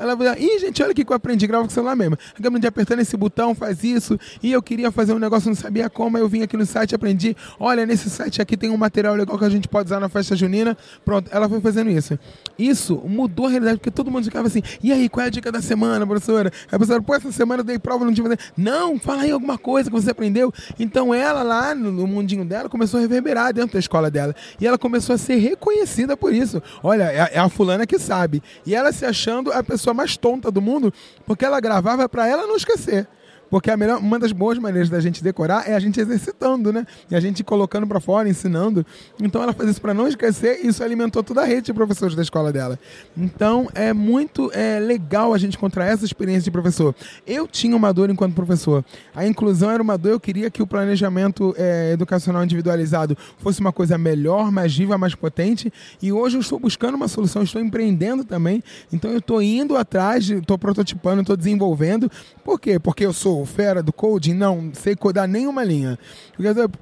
[0.00, 2.16] Ela vai ih, gente, olha o que eu aprendi, grava com o celular mesmo.
[2.38, 4.18] Aprendi apertando esse botão, faz isso.
[4.42, 6.16] E eu queria fazer um negócio, não sabia como.
[6.16, 7.36] Aí eu vim aqui no site, aprendi.
[7.58, 10.34] Olha, nesse site aqui tem um material legal que a gente pode usar na festa
[10.34, 10.74] junina.
[11.04, 12.18] Pronto, ela foi fazendo isso.
[12.58, 15.52] Isso mudou a realidade, porque todo mundo ficava assim, e aí, qual é a dica
[15.52, 16.50] da semana, professora?
[16.66, 19.90] A professora, pô, essa semana eu dei prova, não tinha Não, fala aí alguma coisa
[19.90, 20.50] que você aprendeu.
[20.78, 24.34] Então ela lá, no mundinho dela, começou a reverberar dentro da escola dela.
[24.58, 26.62] E ela começou a ser reconhecida por isso.
[26.82, 28.42] Olha, é a fulana que sabe.
[28.64, 30.92] E ela se achando a pessoa pessoa mais tonta do mundo,
[31.26, 33.06] porque ela gravava para ela não esquecer.
[33.50, 36.86] Porque a melhor, uma das boas maneiras da gente decorar é a gente exercitando, né?
[37.10, 38.86] E a gente colocando para fora, ensinando.
[39.20, 42.14] Então ela faz isso para não esquecer e isso alimentou toda a rede de professores
[42.14, 42.78] da escola dela.
[43.16, 46.94] Então é muito é, legal a gente encontrar essa experiência de professor.
[47.26, 48.84] Eu tinha uma dor enquanto professor.
[49.14, 53.72] A inclusão era uma dor, eu queria que o planejamento é, educacional individualizado fosse uma
[53.72, 55.72] coisa melhor, mais viva, mais potente.
[56.00, 58.62] E hoje eu estou buscando uma solução, estou empreendendo também.
[58.92, 62.10] Então eu estou indo atrás, estou prototipando, estou desenvolvendo.
[62.44, 62.78] Por quê?
[62.78, 64.34] Porque eu sou fera do coding?
[64.34, 65.98] Não, sei codar nenhuma linha.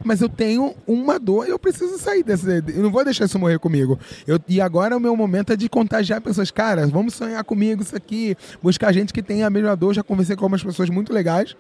[0.05, 2.47] Mas eu tenho uma dor e eu preciso sair desse.
[2.69, 3.99] Eu não vou deixar isso morrer comigo.
[4.27, 6.51] Eu, e agora o meu momento é de contagiar pessoas.
[6.51, 8.37] Cara, vamos sonhar comigo isso aqui.
[8.63, 9.95] Buscar gente que tem a mesma dor.
[9.95, 11.57] Já conversei com algumas pessoas muito legais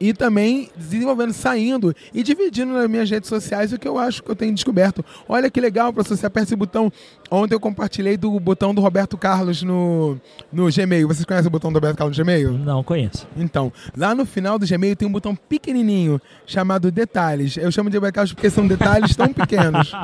[0.00, 4.30] e também desenvolvendo, saindo e dividindo nas minhas redes sociais o que eu acho que
[4.30, 5.04] eu tenho descoberto.
[5.28, 6.90] Olha que legal, professor, você aperta esse botão.
[7.30, 10.18] Ontem eu compartilhei do botão do Roberto Carlos no,
[10.52, 11.06] no Gmail.
[11.06, 12.52] Vocês conhecem o botão do Roberto Carlos no Gmail?
[12.52, 13.28] Não conheço.
[13.36, 17.56] Então, lá no final do Gmail tem um botão pequenininho chamado Detalhes.
[17.56, 19.92] Eu chamo de Roberto Carlos porque são detalhes tão pequenos.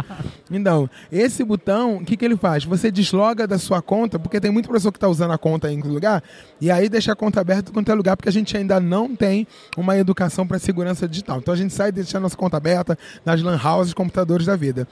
[0.48, 2.64] Então, esse botão, o que, que ele faz?
[2.64, 5.80] Você desloga da sua conta, porque tem muito professor que está usando a conta em
[5.80, 6.22] lugar,
[6.60, 9.46] e aí deixa a conta aberta em qualquer lugar, porque a gente ainda não tem
[9.76, 11.38] uma educação para segurança digital.
[11.38, 14.88] Então a gente sai deixando nossa conta aberta nas lan houses, computadores da vida.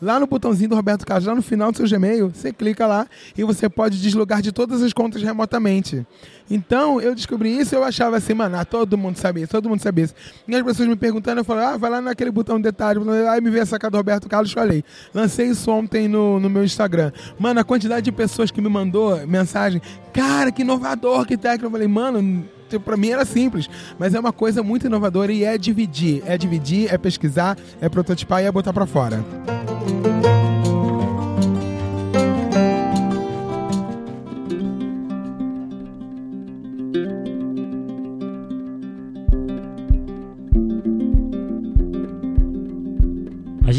[0.00, 3.06] Lá no botãozinho do Roberto Carlos, lá no final do seu Gmail, você clica lá
[3.36, 6.06] e você pode deslogar de todas as contas remotamente.
[6.48, 10.04] Então, eu descobri isso eu achava assim, mano, ah, todo mundo sabia todo mundo sabia
[10.04, 10.14] isso.
[10.46, 13.40] E as pessoas me perguntando, eu falei, ah, vai lá naquele botão de detalhe, aí
[13.40, 14.84] me veio a sacada do Roberto Carlos, falei.
[15.12, 17.10] Lancei isso ontem no, no meu Instagram.
[17.36, 19.82] Mano, a quantidade de pessoas que me mandou mensagem,
[20.12, 21.66] cara, que inovador, que técnico.
[21.66, 22.44] Eu falei, mano,
[22.78, 26.92] para mim era simples, mas é uma coisa muito inovadora e é dividir, é dividir,
[26.92, 29.24] é pesquisar, é prototipar e é botar para fora.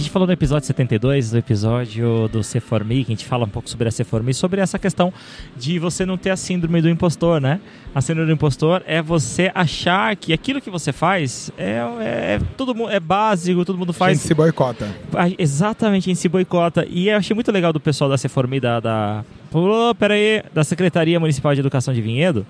[0.09, 3.69] Gente falou no episódio 72, do episódio do Ceformi, que a gente fala um pouco
[3.69, 5.13] sobre a Ceformi, sobre essa questão
[5.55, 7.59] de você não ter a síndrome do impostor, né?
[7.93, 12.39] A síndrome do impostor é você achar que aquilo que você faz é, é, é
[12.57, 14.17] todo mundo, é básico, todo mundo A faz.
[14.17, 14.87] gente se boicota.
[15.37, 16.87] Exatamente, a gente se boicota.
[16.89, 21.19] E eu achei muito legal do pessoal da Ceformi, da, da, Pô, peraí, da Secretaria
[21.19, 22.45] Municipal de Educação de Vinhedo,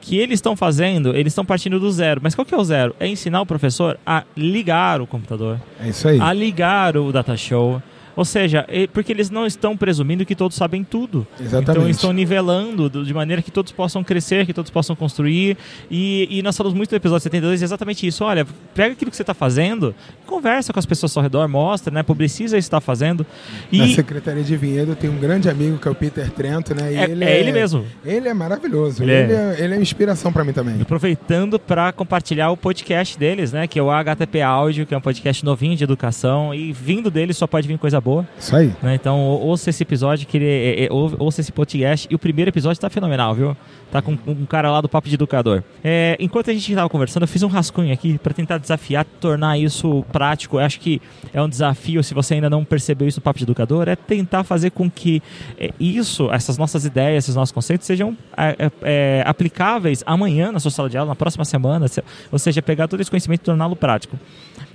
[0.00, 2.20] que eles estão fazendo, eles estão partindo do zero.
[2.22, 2.94] Mas qual que é o zero?
[2.98, 6.20] É ensinar o professor a ligar o computador, É isso aí.
[6.20, 7.80] a ligar o data show.
[8.16, 11.26] Ou seja, porque eles não estão presumindo que todos sabem tudo.
[11.40, 11.70] Exatamente.
[11.70, 15.56] Então estão nivelando do- de maneira que todos possam crescer, que todos possam construir.
[15.90, 18.24] E, e nós falamos muito no episódio 72 exatamente isso.
[18.24, 19.94] Olha, pega aquilo que você está fazendo,
[20.26, 22.02] conversa com as pessoas ao redor, mostra, né?
[22.02, 23.24] Publiciza isso que está fazendo.
[23.72, 26.92] Na E Secretaria de Vinhedo tem um grande amigo que é o Peter Trento, né?
[26.92, 27.84] E é, ele é ele mesmo.
[28.04, 29.02] Ele é maravilhoso.
[29.02, 29.64] Ele Ele, é- é...
[29.64, 30.80] ele é inspiração pra mim também.
[30.80, 33.66] Aproveitando para compartilhar o podcast deles, né?
[33.66, 36.54] Que é o HTP Áudio, que é um podcast novinho de educação.
[36.54, 38.26] E vindo deles só pode vir coisa boa.
[38.38, 38.72] Isso aí.
[38.82, 38.94] né?
[38.94, 42.06] Então, ou- ouça esse episódio, que ele é, é, ou- ouça esse podcast.
[42.10, 43.56] E o primeiro episódio tá fenomenal, viu?
[43.92, 45.62] Tá com um cara lá do Papo de Educador.
[45.82, 49.58] É, enquanto a gente tava conversando, eu fiz um rascunho aqui para tentar desafiar, tornar
[49.58, 50.56] isso prático.
[50.58, 51.02] Eu acho que
[51.34, 54.44] é um desafio, se você ainda não percebeu isso no Papo de Educador, é tentar
[54.44, 55.20] fazer com que
[55.58, 60.60] é, isso, essas nossas ideias, esses nossos conceitos sejam é, é, é, aplicáveis amanhã na
[60.60, 61.88] sua sala de aula, na próxima semana.
[61.88, 64.16] se- Ou seja, pegar todo esse conhecimento e torná-lo prático.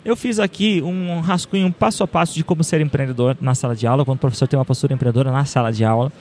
[0.05, 3.87] Eu fiz aqui um rascunho passo a passo de como ser empreendedor na sala de
[3.87, 6.11] aula, quando o professor tem uma postura empreendedora na sala de aula.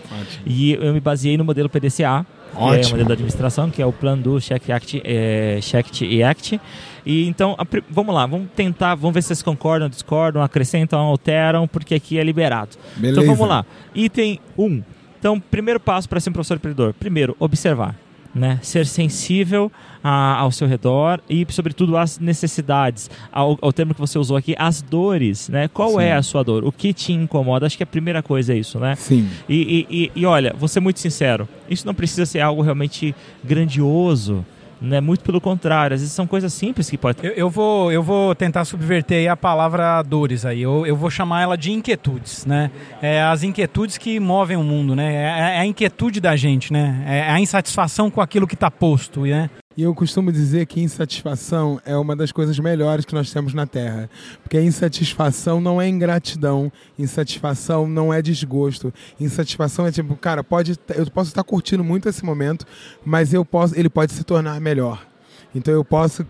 [0.46, 2.90] E eu me baseei no modelo PDCA, que é o Ótimo.
[2.92, 6.58] modelo da administração, que é o Plan Do, Check, Act, é, Check e Act.
[7.04, 11.68] E então, a vamos lá, vamos tentar, vamos ver se vocês concordam, discordam, acrescentam, alteram,
[11.68, 12.78] porque aqui é liberado.
[12.96, 13.20] Beleza.
[13.20, 13.66] Então vamos lá.
[13.94, 14.82] Item 1.
[15.18, 16.94] Então, primeiro passo para ser um professor empreendedor.
[16.94, 17.94] Primeiro, observar.
[18.34, 18.58] Né?
[18.62, 19.70] Ser sensível
[20.02, 23.08] a- ao seu redor e, sobretudo, às necessidades.
[23.30, 25.48] Ao, ao termo que você usou aqui, as dores.
[25.48, 25.68] Né?
[25.68, 26.00] Qual Sim.
[26.02, 26.64] é a sua dor?
[26.64, 27.64] O que te incomoda?
[27.66, 28.96] Acho que a primeira coisa é isso, né?
[28.96, 29.28] Sim.
[29.48, 33.14] E, e- e- e olha, vou ser muito sincero, isso não precisa ser algo realmente
[33.44, 34.44] grandioso,
[34.80, 35.00] né?
[35.00, 37.30] Muito pelo contrário, às vezes são coisas simples que podem.
[37.30, 40.62] Eu, eu vou, eu vou tentar subverter a palavra dores aí.
[40.62, 42.70] Eu, eu vou chamar ela de inquietudes, né?
[43.00, 45.14] É as inquietudes que movem o mundo, né?
[45.14, 47.04] É, é a inquietude da gente, né?
[47.06, 49.50] É a insatisfação com aquilo que está posto, né?
[49.76, 53.66] E eu costumo dizer que insatisfação é uma das coisas melhores que nós temos na
[53.66, 54.08] Terra.
[54.42, 58.94] Porque insatisfação não é ingratidão, insatisfação não é desgosto.
[59.18, 62.64] Insatisfação é tipo, cara, pode, eu posso estar curtindo muito esse momento,
[63.04, 65.04] mas eu posso, ele pode se tornar melhor.
[65.52, 66.24] Então eu posso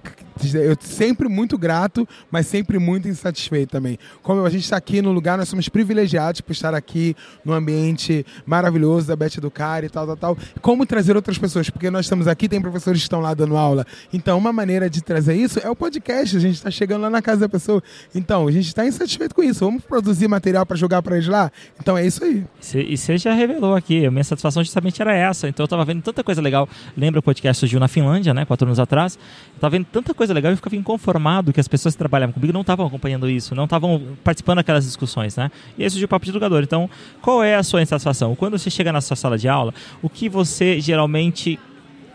[0.55, 3.99] eu sempre muito grato, mas sempre muito insatisfeito também.
[4.23, 8.25] Como a gente está aqui no lugar, nós somos privilegiados por estar aqui no ambiente
[8.44, 10.38] maravilhoso da Beth Educar e tal, tal, tal.
[10.61, 11.70] Como trazer outras pessoas?
[11.70, 13.87] Porque nós estamos aqui, tem professores que estão lá dando aula.
[14.12, 16.37] Então, uma maneira de trazer isso é o podcast.
[16.37, 17.83] A gente está chegando lá na casa da pessoa.
[18.14, 19.64] Então, a gente está insatisfeito com isso.
[19.64, 21.51] Vamos produzir material para jogar para eles lá?
[21.79, 22.44] Então é isso aí.
[22.75, 25.49] E você já revelou aqui, a minha satisfação justamente era essa.
[25.49, 26.68] Então eu tava vendo tanta coisa legal.
[26.97, 28.44] Lembra o podcast surgiu na Finlândia, né?
[28.44, 29.18] Quatro anos atrás.
[29.55, 32.32] Eu tava vendo tanta coisa legal e eu ficava inconformado que as pessoas que trabalhavam
[32.32, 35.50] comigo não estavam acompanhando isso, não estavam participando daquelas discussões, né?
[35.76, 36.62] E aí surgiu o papo de educador.
[36.62, 36.88] Então,
[37.20, 38.34] qual é a sua insatisfação?
[38.34, 41.58] Quando você chega na sua sala de aula, o que você geralmente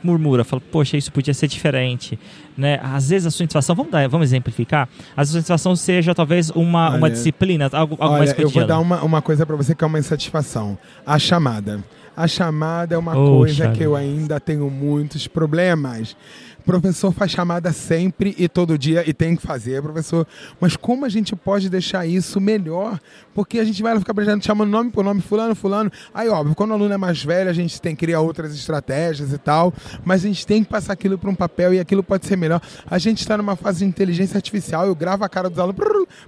[0.04, 2.18] murmura, fala, poxa, isso podia ser diferente,
[2.58, 2.80] né?
[2.82, 6.90] Às vezes a sua insatisfação, vamos dar, vamos exemplificar, a sua insatisfação seja talvez uma,
[6.90, 8.68] uma Olha, disciplina, algo, algo mais Olha, eu vou cotidiano.
[8.68, 10.78] dar uma, uma coisa para você que é uma insatisfação.
[11.06, 11.84] A chamada.
[12.16, 16.18] A chamada é uma coisa que eu ainda tenho muitos problemas.
[16.66, 20.28] Professor faz chamada sempre e todo dia e tem que fazer, professor.
[20.60, 23.00] Mas como a gente pode deixar isso melhor?
[23.34, 25.92] Porque a gente vai ficar chamando nome por nome, fulano, fulano.
[26.14, 29.34] Aí, óbvio, quando o aluno é mais velho, a gente tem que criar outras estratégias
[29.34, 32.26] e tal, mas a gente tem que passar aquilo para um papel e aquilo pode
[32.26, 32.62] ser melhor.
[32.90, 35.80] A gente está numa fase de inteligência artificial, eu gravo a cara dos alunos,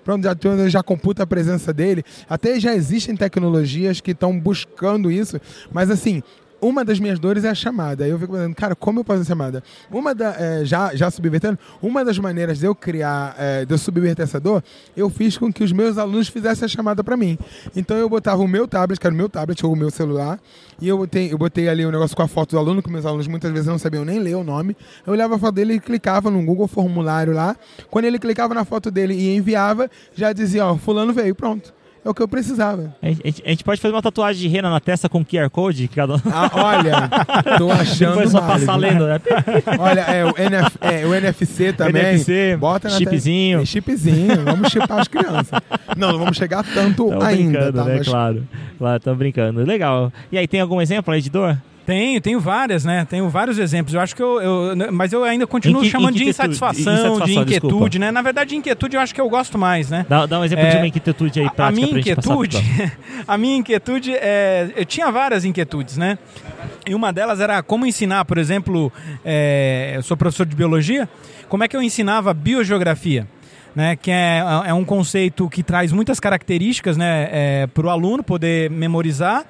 [0.04, 2.04] pronto, já, já computa a presença dele.
[2.30, 5.40] Até já existem tecnologias que estão buscando isso,
[5.72, 6.24] mas assim,
[6.62, 8.06] uma das minhas dores é a chamada.
[8.06, 9.64] Aí eu fico pensando, cara, como eu faço a chamada?
[9.92, 13.78] Uma da, é, já, já subvertendo, uma das maneiras de eu criar, é, de eu
[13.78, 14.64] subverter essa dor,
[14.96, 17.38] eu fiz com que os meus alunos fizessem a chamada para mim.
[17.76, 20.40] Então eu botava o meu tablet, que era o meu tablet ou o meu celular,
[20.80, 23.06] e eu botei, eu botei ali um negócio com a foto do aluno, que meus
[23.06, 24.76] alunos muitas vezes não sabiam nem ler o nome.
[25.06, 27.56] Eu olhava a foto dele e clicava no Google Formulário lá.
[27.90, 32.10] Quando ele clicava na foto dele e enviava, já dizia, ó, fulano veio, pronto é
[32.10, 32.96] o que eu precisava.
[33.02, 35.88] A gente, a gente, pode fazer uma tatuagem de rena na testa com QR Code?
[35.88, 36.16] Cada...
[36.32, 39.22] Ah, olha, tô achando Depois só passar lendo, né?
[39.78, 42.02] Olha, é o, NF, é o, NFC também.
[42.02, 43.60] NFC, bota na chipzinho.
[43.60, 43.68] Te...
[43.68, 45.60] chipzinho, vamos chipar as crianças.
[45.96, 47.60] Não, não vamos chegar tanto tamo ainda.
[47.60, 47.86] brincando, tá?
[47.86, 47.98] né?
[47.98, 48.08] Mas...
[48.08, 49.64] Claro, claro, estamos brincando.
[49.64, 50.12] Legal.
[50.32, 51.58] E aí, tem algum exemplo dor?
[51.86, 53.06] Tenho, tenho várias, né?
[53.10, 53.94] Tenho vários exemplos.
[53.94, 54.42] Eu acho que eu.
[54.42, 58.00] eu mas eu ainda continuo chamando de insatisfação, insatisfação, de inquietude, desculpa.
[58.00, 58.12] né?
[58.12, 60.06] Na verdade, inquietude eu acho que eu gosto mais, né?
[60.08, 62.58] Dá, dá um exemplo É, de uma inquietude aí prática a minha inquietude,
[63.28, 66.18] a minha inquietude é, eu tinha várias inquietudes, né?
[66.86, 68.92] E uma delas era como ensinar, por exemplo,
[69.26, 71.10] é, eu sou professor de biologia,
[71.50, 73.28] como é que eu ensinava biogeografia?
[73.74, 78.70] Né, que é, é um conceito que traz muitas características né, para o aluno poder
[78.70, 79.46] memorizar,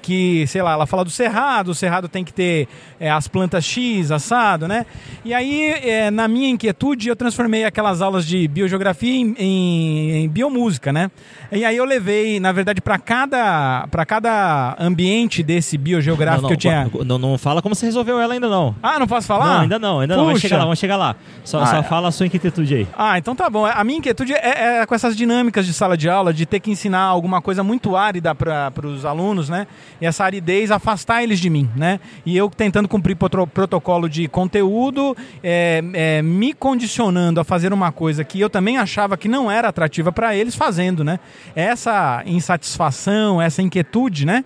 [0.00, 3.64] que, sei lá, ela fala do cerrado, o cerrado tem que ter é, as plantas
[3.64, 4.86] X, assado, né?
[5.24, 10.28] E aí, é, na minha inquietude, eu transformei aquelas aulas de biogeografia em, em- em
[10.28, 11.10] biomúsica, né?
[11.52, 16.58] E aí eu levei, na verdade, para cada, cada ambiente desse biogeográfico não, que eu
[16.58, 16.90] tinha...
[17.04, 18.74] não, não, não fala como você resolveu ela ainda não.
[18.82, 19.54] Ah, não posso falar?
[19.54, 20.24] Não, ainda não, ainda não.
[20.24, 20.48] Vamos Puxa.
[20.48, 21.16] chegar lá, vamos chegar lá.
[21.44, 21.82] Só, Ah, só é.
[21.82, 22.88] fala a sua inquietude aí.
[22.96, 23.64] Ah, então tá bom.
[23.66, 26.70] A minha inquietude é, é com essas dinâmicas de sala de aula, de ter que
[26.70, 29.66] ensinar alguma coisa muito árida para os alunos, né?
[30.00, 32.00] E essa aridez afastar eles de mim, né?
[32.24, 38.24] E eu tentando cumprir protocolo de conteúdo, é, é, me condicionando a fazer uma coisa
[38.24, 41.18] que eu também achava que não era atrativa para eles, fazendo, né?
[41.54, 44.44] Essa insatisfação, essa inquietude, né?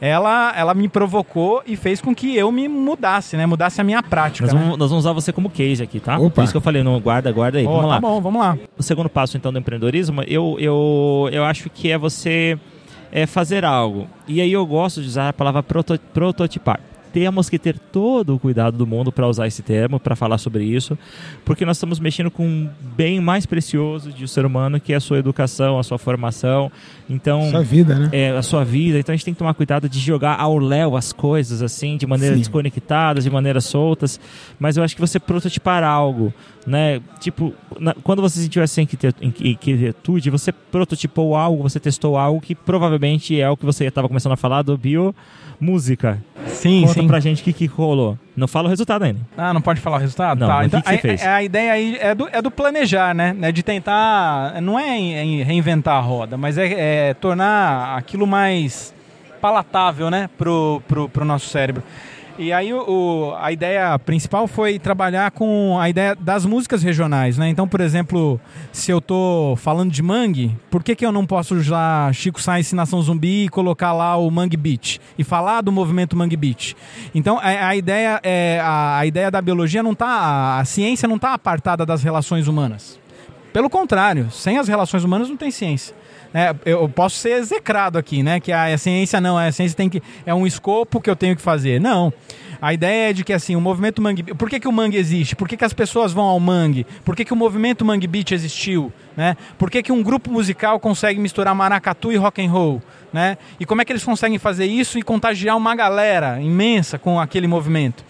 [0.00, 3.46] Ela, ela me provocou e fez com que eu me mudasse, né?
[3.46, 4.46] Mudasse a minha prática.
[4.46, 4.60] Nós né?
[4.60, 6.18] vamos, nós vamos usar você como case aqui, tá?
[6.18, 6.30] Opa.
[6.30, 7.66] Por isso que eu falei, não, guarda, guarda aí.
[7.66, 8.00] Ó, vamos tá lá.
[8.00, 8.58] bom, vamos lá.
[8.76, 12.58] O segundo passo, então, do empreendedorismo, eu, eu, eu acho que é você
[13.12, 14.08] é, fazer algo.
[14.28, 16.80] E aí eu gosto de usar a palavra proto- prototipar.
[17.12, 20.64] Temos que ter todo o cuidado do mundo para usar esse termo, para falar sobre
[20.64, 20.98] isso,
[21.46, 24.96] porque nós estamos mexendo com um bem mais precioso de um ser humano, que é
[24.96, 26.70] a sua educação, a sua formação.
[27.08, 28.10] Então, Sua vida, né?
[28.12, 28.98] é, a sua vida.
[28.98, 32.06] Então a gente tem que tomar cuidado de jogar ao léu as coisas, assim, de
[32.06, 32.40] maneira Sim.
[32.40, 34.20] desconectadas, de maneira soltas.
[34.58, 36.34] Mas eu acho que você prototipar algo,
[36.66, 37.00] né?
[37.20, 42.40] Tipo, na- quando você sentiu essa inquietu- inqui- inquietude, você prototipou algo, você testou algo
[42.40, 46.22] que provavelmente é o que você estava começando a falar do biomúsica.
[46.46, 47.06] Sim, Conta sim.
[47.06, 48.18] pra gente o que, que rolou.
[48.36, 49.20] Não fala o resultado ainda.
[49.36, 50.38] Ah, não pode falar o resultado?
[50.40, 50.64] Não, tá.
[50.64, 51.22] Então, que que você a, fez?
[51.24, 53.36] a- a ideia aí é do, é do planejar, né?
[53.42, 54.60] É de tentar.
[54.62, 58.94] Não é em- em reinventar a roda, mas é, é tornar aquilo mais
[59.40, 60.28] palatável, né?
[60.38, 61.82] Pro, pro, pro nosso cérebro.
[62.38, 62.78] E aí o,
[63.30, 67.48] o- a ideia principal foi trabalhar com a ideia das músicas regionais, né?
[67.48, 68.38] Então, por exemplo,
[68.72, 72.72] se eu tô falando de mangue, por que, que eu não posso usar Chico Sainz
[72.74, 76.74] Nação Zumbi e colocar lá o Mangue Beat e falar do movimento Mangue Beat?
[77.14, 81.08] Então, a, a ideia é a, a ideia da biologia não tá a, a ciência
[81.08, 83.00] não tá apartada das relações humanas.
[83.56, 85.96] Pelo contrário, sem as relações humanas não tem ciência.
[86.34, 88.38] É, eu posso ser execrado aqui, né?
[88.38, 90.02] Que a, a ciência não, a ciência tem que.
[90.26, 91.80] É um escopo que eu tenho que fazer.
[91.80, 92.12] Não.
[92.60, 95.34] A ideia é de que assim, o movimento Mangue Por que, que o mangue existe?
[95.34, 96.86] Por que, que as pessoas vão ao mangue?
[97.02, 98.92] Por que, que o movimento Mangue Beat existiu?
[99.16, 99.38] Né?
[99.56, 102.82] Por que, que um grupo musical consegue misturar maracatu e rock and roll?
[103.10, 103.38] Né?
[103.58, 107.46] E como é que eles conseguem fazer isso e contagiar uma galera imensa com aquele
[107.46, 108.04] movimento?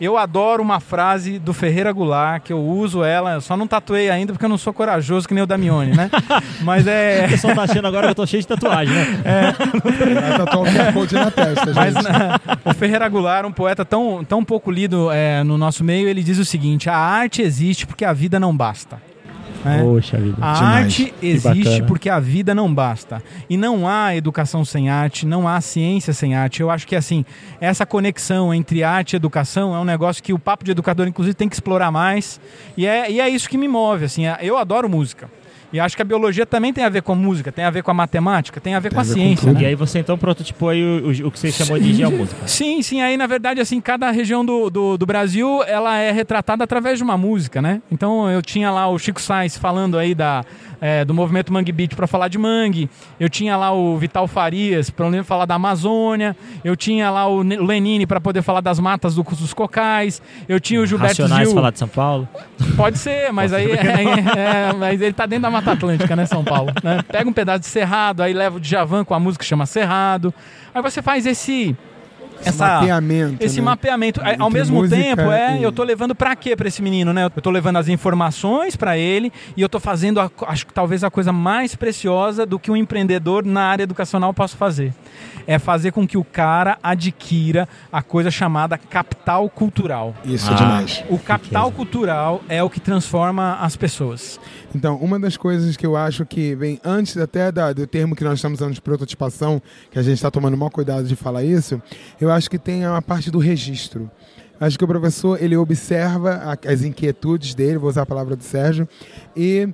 [0.00, 4.10] Eu adoro uma frase do Ferreira Goulart, que eu uso ela, eu só não tatuei
[4.10, 6.10] ainda porque eu não sou corajoso que nem o Damione, né?
[6.60, 7.24] Mas é.
[7.26, 9.54] O pessoal tá achando agora que eu tô cheio de tatuagem, né?
[10.20, 12.04] Vai tatuar Code na testa, Mas gente.
[12.04, 16.22] na- o Ferreira Goulart, um poeta tão, tão pouco lido é, no nosso meio, ele
[16.22, 18.98] diz o seguinte: a arte existe porque a vida não basta.
[19.64, 19.82] Né?
[19.82, 20.36] Poxa vida.
[20.40, 20.84] A Demais.
[20.84, 23.22] arte existe porque a vida não basta.
[23.48, 26.60] E não há educação sem arte, não há ciência sem arte.
[26.60, 27.24] Eu acho que assim,
[27.60, 31.34] essa conexão entre arte e educação é um negócio que o papo de educador, inclusive,
[31.34, 32.40] tem que explorar mais.
[32.76, 34.04] E é, e é isso que me move.
[34.04, 35.28] Assim, eu adoro música.
[35.72, 37.90] E acho que a biologia também tem a ver com música, tem a ver com
[37.90, 39.48] a matemática, tem a ver Tem com a, a ver com ciência.
[39.48, 39.54] tudo.
[39.54, 39.62] né?
[39.62, 42.36] E aí você então prototipou aí o, o- o que você chamou de geomúsica.
[42.46, 43.00] Sim, sim.
[43.02, 47.04] Aí, na verdade, assim, cada região do, do, do Brasil, ela é retratada através de
[47.04, 47.82] uma música, né?
[47.90, 50.44] Então, eu tinha lá o Chico Sainz falando aí da,
[50.80, 52.88] é, do movimento Mangue Beat para falar de mangue.
[53.18, 56.36] Eu tinha lá o Vital Farias para falar da Amazônia.
[56.64, 60.20] Eu tinha lá o Ne- o Lenine para poder falar das matas do- dos cocais.
[60.48, 61.56] Eu tinha o Gilberto Racionais Gil.
[61.56, 62.28] falar de São Paulo.
[62.76, 66.44] Pode ser, mas aí é, é, mas ele tá dentro da Mata Atlântica, né, São
[66.44, 66.72] Paulo?
[66.82, 67.02] né?
[67.10, 70.32] Pega um pedaço de Cerrado, aí leva o Djavan com a música que chama Cerrado.
[70.74, 71.74] Aí você faz esse
[72.44, 73.36] Esse mapeamento.
[73.44, 73.64] esse né?
[73.64, 74.20] mapeamento.
[74.20, 77.12] Ao Entre mesmo música tempo, é, e- eu tô levando pra quê pra esse menino,
[77.12, 77.24] né?
[77.24, 81.02] Eu tô levando as informações pra ele e eu tô fazendo, a- acho que talvez
[81.04, 84.92] a coisa mais preciosa do que um empreendedor na área educacional possa fazer.
[85.46, 90.14] É fazer com que o cara adquira a coisa chamada capital cultural.
[90.24, 90.54] Isso Ah.
[90.54, 91.04] é demais.
[91.08, 94.40] O capital cultural é o que transforma as pessoas.
[94.74, 98.24] Então, uma das coisas que eu acho que vem antes até da- do termo que
[98.24, 101.44] nós estamos usando de prototipação, que a gente está tomando o maior cuidado de falar
[101.44, 101.80] isso,
[102.20, 104.10] eu acho que tem a parte do registro.
[104.58, 108.88] Acho que o professor ele observa as inquietudes dele, vou usar a palavra do Sérgio,
[109.36, 109.68] e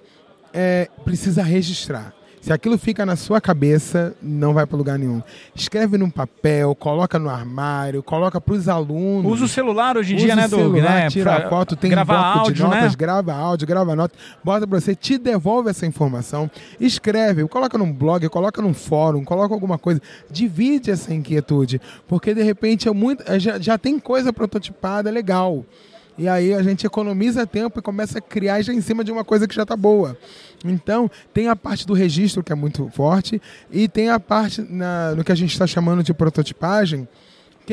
[0.53, 2.13] é, precisa registrar.
[2.43, 5.23] Se aquilo fica na sua cabeça, não vai para lugar nenhum.
[5.55, 9.31] Escreve num papel, coloca no armário, coloca para os alunos.
[9.31, 10.61] Usa o celular hoje em dia, né, Doug?
[10.61, 11.09] celular, né?
[11.09, 12.97] tira Pra foto, tem gravar um bloco áudio, de notas, né?
[12.99, 18.29] grava áudio, grava nota, bota pra você, te devolve essa informação, escreve, coloca num blog,
[18.29, 23.39] coloca num fórum, coloca alguma coisa, divide essa inquietude, porque de repente é muito, é,
[23.39, 25.65] já, já tem coisa prototipada legal.
[26.19, 29.25] E aí a gente economiza tempo e começa a criar já em cima de uma
[29.25, 30.17] coisa que já está boa.
[30.65, 33.41] Então, tem a parte do registro que é muito forte
[33.71, 37.09] e tem a parte na- no que a gente está chamando de prototipagem,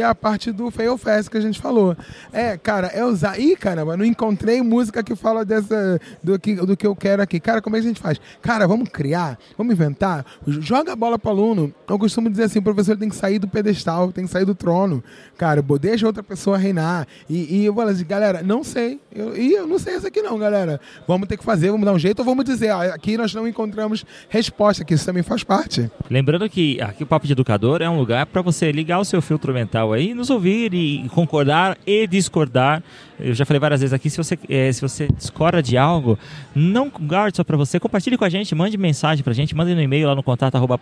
[0.02, 1.95] é a parte do Fail Fest que a gente falou.
[2.32, 3.39] É, cara, é usar.
[3.39, 7.39] Ih, caramba, não encontrei música que fala dessa do que, do que eu quero aqui.
[7.39, 8.20] Cara, como é que a gente faz?
[8.41, 11.74] Cara, vamos criar, vamos inventar, joga a bola pro aluno.
[11.88, 14.56] Eu costumo dizer assim, o professor tem que sair do pedestal, tem que sair do
[14.56, 15.04] trono.
[15.38, 17.08] Cara, deixa outra pessoa reinar.
[17.30, 19.00] E, e eu falo assim, galera, não sei.
[19.14, 20.80] Eu, e eu não sei isso aqui não, galera.
[21.08, 23.47] Vamos ter que fazer, vamos dar um jeito, ou vamos dizer, ah, aqui nós não
[23.47, 25.89] encontramos resposta, que isso também faz parte.
[26.10, 29.22] Lembrando que aqui o Papo de Educador é um lugar para você ligar o seu
[29.22, 32.83] filtro mental aí, nos ouvir e concordar e discordar.
[33.20, 36.17] Eu já falei várias vezes aqui, se você, eh, se você discorda de algo,
[36.55, 39.82] não guarde só para você, compartilhe com a gente, mande mensagem pra gente, mande no
[39.82, 40.80] e-mail lá no contato arroba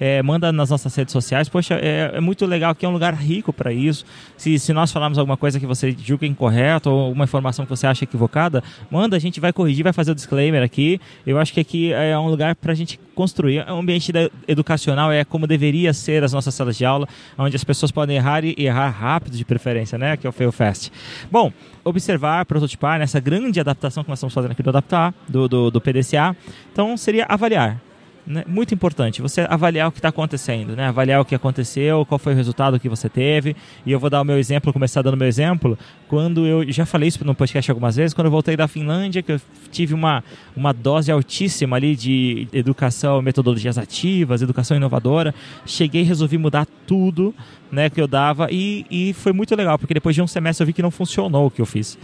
[0.00, 1.48] eh, manda nas nossas redes sociais.
[1.48, 4.04] Poxa, é, é muito legal, aqui é um lugar rico para isso.
[4.36, 7.86] Se, se nós falarmos alguma coisa que você julga incorreta ou uma informação que você
[7.86, 11.00] acha equivocada, manda, a gente vai corrigir, vai fazer o disclaimer aqui.
[11.26, 13.64] Eu acho que aqui é um lugar para a gente construir.
[13.66, 14.12] É um ambiente
[14.46, 18.44] educacional, é como deveria ser as nossas salas de aula, onde as pessoas podem errar
[18.44, 20.16] e errar rápido de preferência, né?
[20.16, 20.92] Que é o Fail Fast.
[21.30, 21.52] Bom,
[21.84, 25.80] observar, prototipar nessa grande adaptação que nós estamos fazendo aqui do Adaptar, do, do, do
[25.80, 26.36] PDCA.
[26.72, 27.80] Então, seria avaliar.
[28.26, 28.44] né?
[28.46, 30.86] Muito importante você avaliar o que está acontecendo, né?
[30.86, 33.56] avaliar o que aconteceu, qual foi o resultado que você teve.
[33.84, 35.76] E eu vou dar o meu exemplo, começar dando meu exemplo.
[36.06, 39.32] Quando eu já falei isso no podcast algumas vezes, quando eu voltei da Finlândia, que
[39.32, 39.40] eu
[39.72, 40.22] tive uma,
[40.54, 45.34] uma dose altíssima ali de educação, metodologias ativas, educação inovadora,
[45.66, 47.34] cheguei e resolvi mudar tudo
[47.70, 50.66] né, que eu dava e, e foi muito legal, porque depois de um semestre eu
[50.66, 51.98] vi que não funcionou o que eu fiz.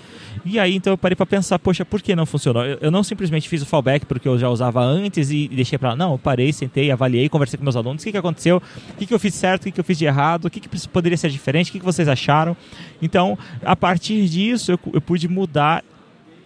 [0.45, 2.65] E aí então eu parei para pensar, poxa, por que não funcionou?
[2.65, 5.79] Eu, eu não simplesmente fiz o fallback porque eu já usava antes e, e deixei
[5.79, 5.97] para lá.
[5.97, 9.07] Não, eu parei, sentei, avaliei, conversei com meus alunos, o que, que aconteceu, o que,
[9.07, 11.17] que eu fiz certo, o que, que eu fiz de errado, o que, que poderia
[11.17, 12.57] ser diferente, o que, que vocês acharam.
[13.01, 15.83] Então, a partir disso eu, eu pude mudar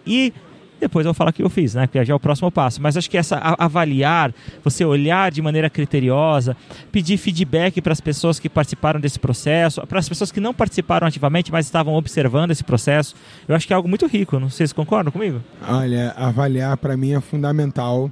[0.06, 0.32] e
[0.81, 1.87] depois eu vou falar o que eu fiz, né?
[1.87, 2.81] Que já é o próximo passo.
[2.81, 6.57] Mas acho que essa avaliar, você olhar de maneira criteriosa,
[6.93, 11.07] pedir feedback para as pessoas que participaram desse processo, para as pessoas que não participaram
[11.07, 13.14] ativamente, mas estavam observando esse processo,
[13.47, 14.39] eu acho que é algo muito rico.
[14.39, 15.43] Não sei se concordam comigo.
[15.66, 18.11] Olha, avaliar para mim é fundamental.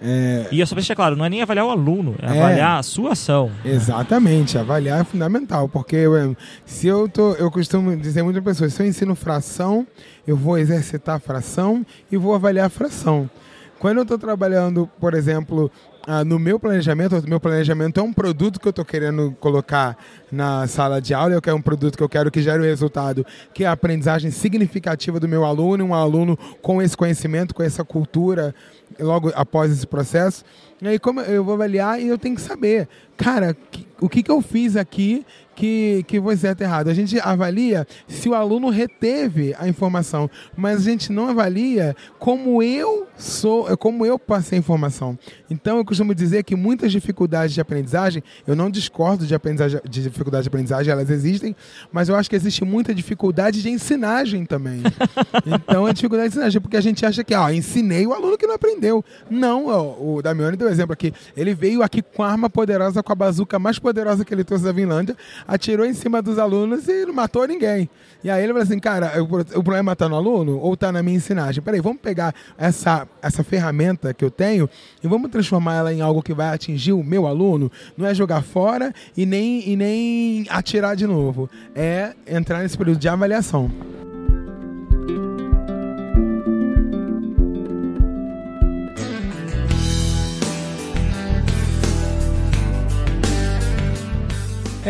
[0.00, 2.38] É, E eu só pra deixar claro, não é nem avaliar o aluno, é, É.
[2.40, 3.50] avaliar a sua ação.
[3.64, 8.82] Exatamente, avaliar é fundamental, porque eh, se eu tô, eu costumo dizer muitas pessoas, se
[8.82, 9.86] eu ensino fração,
[10.26, 13.30] eu vou exercitar fração e vou avaliar a fração.
[13.78, 15.70] Quando eu estou trabalhando, por exemplo,
[16.06, 19.98] ah, no meu planejamento, o meu planejamento é um produto que eu estou querendo colocar
[20.32, 23.26] na sala de aula, eu quero um produto que eu quero que gere o resultado,
[23.52, 27.84] que é a aprendizagem significativa do meu aluno, um aluno com esse conhecimento, com essa
[27.84, 28.54] cultura,
[29.00, 30.44] logo após esse processo.
[30.80, 33.56] E aí, como eu vou avaliar e eu tenho que saber, cara,
[34.00, 35.24] o que, que eu fiz aqui
[35.56, 36.88] que, que foi certo errado.
[36.88, 42.62] A gente avalia se o aluno reteve a informação, mas a gente não avalia como
[42.62, 45.18] eu sou, como eu passei a informação.
[45.50, 50.02] Então eu costumo dizer que muitas dificuldades de aprendizagem, eu não discordo de, aprendizagem, de
[50.02, 51.56] dificuldade de aprendizagem, elas existem,
[51.90, 54.82] mas eu acho que existe muita dificuldade de ensinagem também.
[55.46, 58.46] então é dificuldade de ensinagem, porque a gente acha que, ó, ensinei o aluno que
[58.46, 59.02] não aprendeu.
[59.30, 61.12] Não, ó, o Damione deu exemplo aqui.
[61.36, 64.64] Ele veio aqui com a arma poderosa, com a bazuca mais poderosa que ele trouxe
[64.64, 67.88] da Vinlândia, atirou em cima dos alunos e não matou ninguém.
[68.22, 71.02] E aí ele falou assim, cara, o, o problema está no aluno ou está na
[71.02, 71.62] minha ensinagem?
[71.62, 74.68] Peraí, vamos pegar essa, essa ferramenta que eu tenho
[75.02, 77.70] e vamos transformar ela em algo que vai atingir o meu aluno?
[77.96, 81.48] Não é jogar fora e nem, e nem atirar de novo.
[81.74, 83.70] É entrar nesse período de avaliação.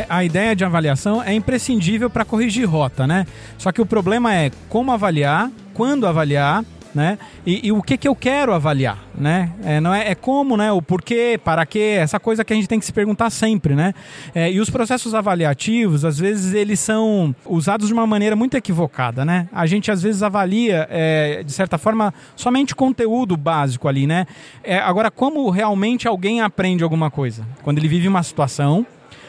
[0.08, 3.26] A ideia de avaliação é imprescindível para corrigir rota, né?
[3.56, 6.64] Só que o problema é como avaliar, quando avaliar,
[6.96, 7.18] né?
[7.44, 9.52] E, e, o que, que eu quero avaliar, né?
[9.62, 10.72] É, não é, é, como, né?
[10.72, 13.92] O porquê, para quê, essa coisa que a gente tem que se perguntar sempre, né?
[14.34, 19.26] É, e os processos avaliativos, às vezes, eles são usados de uma maneira muito equivocada,
[19.26, 19.46] né?
[19.52, 24.26] A gente, às vezes, avalia, é, de certa forma, somente conteúdo básico ali, né?
[24.64, 27.46] É, agora, como realmente alguém aprende alguma coisa?
[27.62, 28.86] Quando ele vive uma situação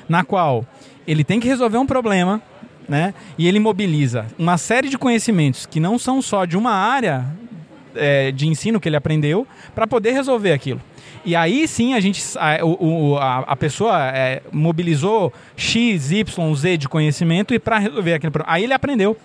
[0.07, 0.65] na qual
[1.07, 2.41] ele tem que resolver um problema,
[2.87, 3.13] né?
[3.37, 7.25] E ele mobiliza uma série de conhecimentos que não são só de uma área
[7.95, 10.81] é, de ensino que ele aprendeu para poder resolver aquilo.
[11.25, 16.77] E aí sim a gente a, o, a, a pessoa é, mobilizou X, Y, Z
[16.77, 18.53] de conhecimento e para resolver aquele problema.
[18.53, 19.17] Aí ele aprendeu.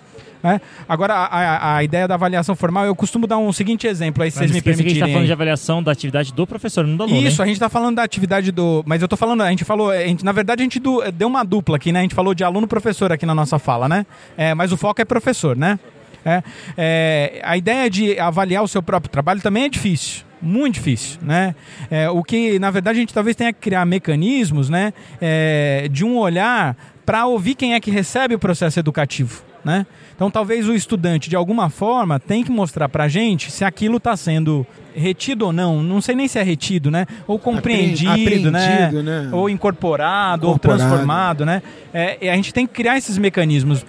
[0.42, 0.60] Né?
[0.88, 4.50] Agora, a, a, ideia da avaliação formal, eu costumo dar um seguinte exemplo aí, vocês
[4.50, 4.86] me permitirem.
[4.86, 7.20] a gente está falando de avaliação da atividade do professor, não do aluno.
[7.20, 7.44] Isso, hein?
[7.44, 8.82] a gente está falando da atividade do.
[8.84, 9.90] Mas eu estou falando, a gente falou.
[9.90, 12.00] A gente, na verdade, a gente do, deu uma dupla aqui, né?
[12.00, 14.04] A gente falou de aluno-professor aqui na nossa fala, né?
[14.36, 15.78] É, mas o foco é professor, né?
[16.24, 16.42] É,
[16.76, 21.54] é, a ideia de avaliar o seu próprio trabalho também é difícil muito difícil, né?
[21.88, 26.04] É, o que na verdade a gente talvez tenha que criar mecanismos, né, é, de
[26.04, 26.76] um olhar
[27.06, 29.86] para ouvir quem é que recebe o processo educativo, né?
[30.14, 33.96] Então, talvez o estudante, de alguma forma, tem que mostrar para a gente se aquilo
[33.96, 35.82] está sendo retido ou não.
[35.82, 37.06] Não sei nem se é retido, né?
[37.26, 38.90] Ou compreendido, né?
[38.90, 39.28] né?
[39.32, 41.62] Ou incorporado, incorporado, ou transformado, né?
[41.92, 43.84] É, a gente tem que criar esses mecanismos.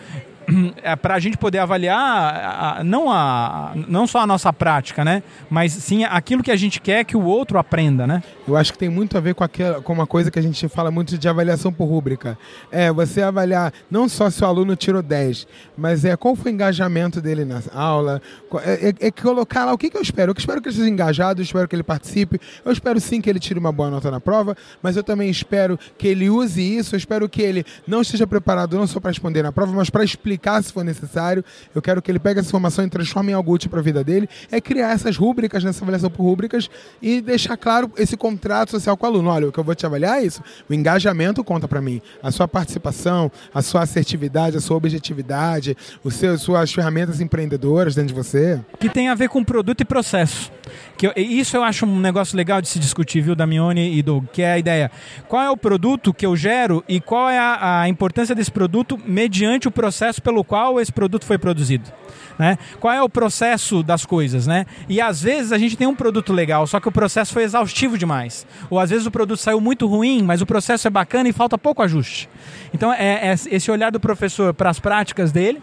[0.84, 5.04] É, para a gente poder avaliar a, a, não, a, não só a nossa prática,
[5.04, 5.24] né?
[5.50, 8.24] Mas sim aquilo que a gente quer que o outro aprenda, né?
[8.48, 10.68] Eu acho que tem muito a ver com, aquela, com uma coisa que a gente
[10.68, 12.38] fala muito de avaliação por rúbrica.
[12.72, 16.54] É você avaliar não só se o aluno tirou 10, mas é qual foi o
[16.54, 18.22] engajamento dele na aula.
[18.64, 20.32] É, é, é colocar lá o que, que eu espero.
[20.32, 23.30] Eu espero que ele seja engajado, eu espero que ele participe, eu espero sim que
[23.30, 26.96] ele tire uma boa nota na prova, mas eu também espero que ele use isso,
[26.96, 30.04] eu espero que ele não esteja preparado não só para responder na prova, mas para
[30.04, 31.44] explicar se for necessário.
[31.74, 34.04] Eu quero que ele pegue essa informação e transforme em algo útil para a vida
[34.04, 34.28] dele.
[34.52, 36.70] É criar essas rúbricas nessa avaliação por rúbricas
[37.02, 39.30] e deixar claro esse contrato social com o aluno.
[39.30, 40.42] Olha, o que eu vou te avaliar é isso.
[40.70, 42.02] O engajamento conta para mim.
[42.22, 48.10] A sua participação, a sua assertividade, a sua objetividade, os seus, suas ferramentas empreendedoras dentro
[48.10, 48.60] de você.
[48.80, 50.52] Que tem a ver com produto e processo.
[50.98, 54.26] Que eu, isso eu acho um negócio legal de se discutir, viu, Damione e Doug,
[54.32, 54.92] que é a ideia.
[55.28, 59.00] Qual é o produto que eu gero e qual é a, a importância desse produto
[59.06, 61.92] mediante o processo pelo qual esse produto foi produzido.
[62.40, 62.58] Né?
[62.80, 64.66] Qual é o processo das coisas, né?
[64.90, 67.96] E às vezes a gente tem um produto legal, só que o processo foi exaustivo
[67.96, 68.48] demais.
[68.72, 71.58] Ou às vezes o produto saiu muito ruim, mas o processo é bacana e falta
[71.58, 72.28] pouco ajuste.
[72.74, 75.62] Então é, é esse olhar do professor para as práticas dele,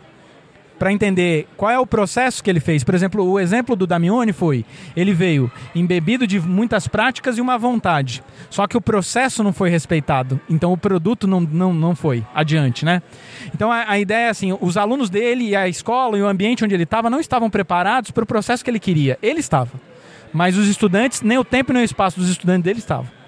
[0.81, 2.83] para entender qual é o processo que ele fez.
[2.83, 4.65] Por exemplo, o exemplo do Damione foi:
[4.97, 8.25] ele veio embebido de muitas práticas e uma vontade.
[8.49, 10.41] Só que o processo não foi respeitado.
[10.49, 13.03] Então o produto não, não, não foi adiante, né?
[13.55, 16.65] Então a, a ideia é assim: os alunos dele e a escola e o ambiente
[16.65, 19.19] onde ele estava não estavam preparados para o processo que ele queria.
[19.23, 19.79] Ele estava.
[20.33, 23.20] Mas os estudantes, nem o tempo nem o espaço dos estudantes dele estavam.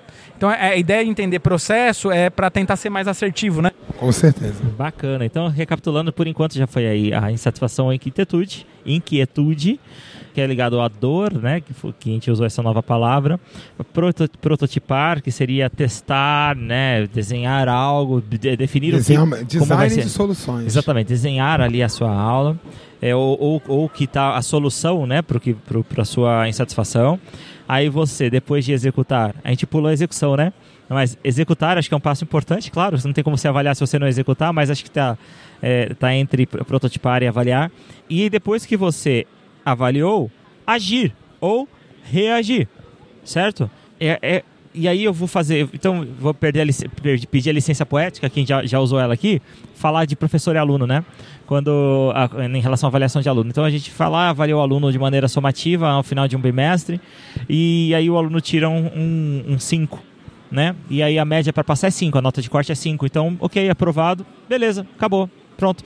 [0.43, 3.71] Então a ideia de entender processo é para tentar ser mais assertivo, né?
[3.97, 4.61] Com certeza.
[4.77, 5.25] Bacana.
[5.25, 9.79] Então, recapitulando, por enquanto já foi aí a insatisfação ou inquietude, inquietude,
[10.35, 11.61] que é ligado à dor, né?
[11.61, 13.39] Que, foi, que a gente usou essa nova palavra.
[13.93, 17.07] Proto, prototipar, que seria testar, né?
[17.07, 20.03] Desenhar algo, de, definir Desenhar, o que, design como vai ser.
[20.03, 20.67] de soluções.
[20.67, 22.59] Exatamente, desenhar ali a sua aula.
[23.01, 25.23] É, ou, ou, ou que está a solução, né?
[25.23, 25.39] Para
[26.03, 27.21] a sua insatisfação.
[27.73, 30.53] Aí você, depois de executar, a gente pulou a execução, né?
[30.91, 33.81] Mas executar acho que é um passo importante, claro, não tem como você avaliar se
[33.81, 35.17] você não executar, mas acho que está
[35.63, 37.73] é, tá entre prototipar e avaliar.
[38.11, 39.27] E depois que você
[39.65, 40.31] avaliou,
[40.67, 41.67] agir ou
[42.05, 42.69] reagir,
[43.25, 43.71] certo?
[43.99, 44.45] É, é
[44.75, 48.65] e aí eu vou fazer, então vou perder a pedir a licença poética, quem já,
[48.65, 49.41] já usou ela aqui,
[49.75, 51.05] falar de professor e aluno, né?
[51.47, 53.51] Quando a- em relação à avaliação de aluno.
[53.51, 57.01] Então a gente fala, avaliou o aluno de maneira somativa ao final de um bimestre
[57.49, 60.03] e aí o aluno tira um 5.
[60.51, 60.77] né?
[60.91, 63.07] E aí a média para passar é 5, a nota de corte é 5.
[63.07, 65.83] Então, ok, aprovado, beleza, acabou, pronto.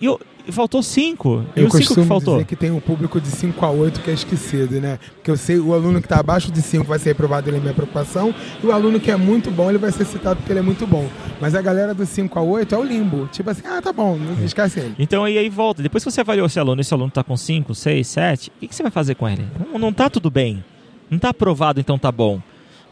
[0.00, 0.20] E, eu-
[0.52, 1.44] faltou 5.
[1.56, 2.34] E Eu o 5 que faltou?
[2.34, 4.98] dizer que tem um público de 5 a 8 que é esquecido, né?
[5.16, 7.60] Porque eu sei, o aluno que está abaixo de 5 vai ser reprovado, ele é
[7.60, 10.60] minha preocupação, e o aluno que é muito bom, ele vai ser citado porque ele
[10.60, 11.08] é muito bom.
[11.40, 13.28] Mas a galera do 5 a 8 é o limbo.
[13.28, 14.94] Tipo assim, ah, tá bom, não esquece ele.
[14.98, 15.82] Então aí, aí volta.
[15.82, 18.68] Depois que você avaliou esse aluno, esse aluno está com 5, 6, 7, o que,
[18.68, 19.46] que você vai fazer com ele?
[19.72, 20.64] Não, não tá tudo bem.
[21.10, 22.40] Não tá aprovado, então tá bom.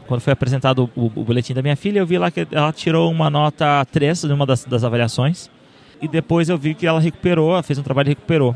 [0.07, 3.09] Quando foi apresentado o, o boletim da minha filha, eu vi lá que ela tirou
[3.09, 5.49] uma nota 3 numa das, das avaliações.
[6.03, 8.53] E depois eu vi que ela recuperou, fez um trabalho e recuperou.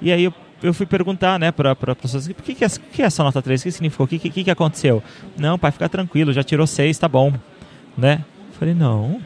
[0.00, 2.80] E aí eu, eu fui perguntar, né, para pra pessoas, por que, que, é, o
[2.90, 3.60] que é essa nota 3?
[3.60, 4.06] O que significou?
[4.06, 5.02] O que, que, que aconteceu?
[5.36, 7.34] Não, pai, fica tranquilo, já tirou 6, tá bom.
[7.98, 8.24] Né?
[8.58, 9.20] Falei, não,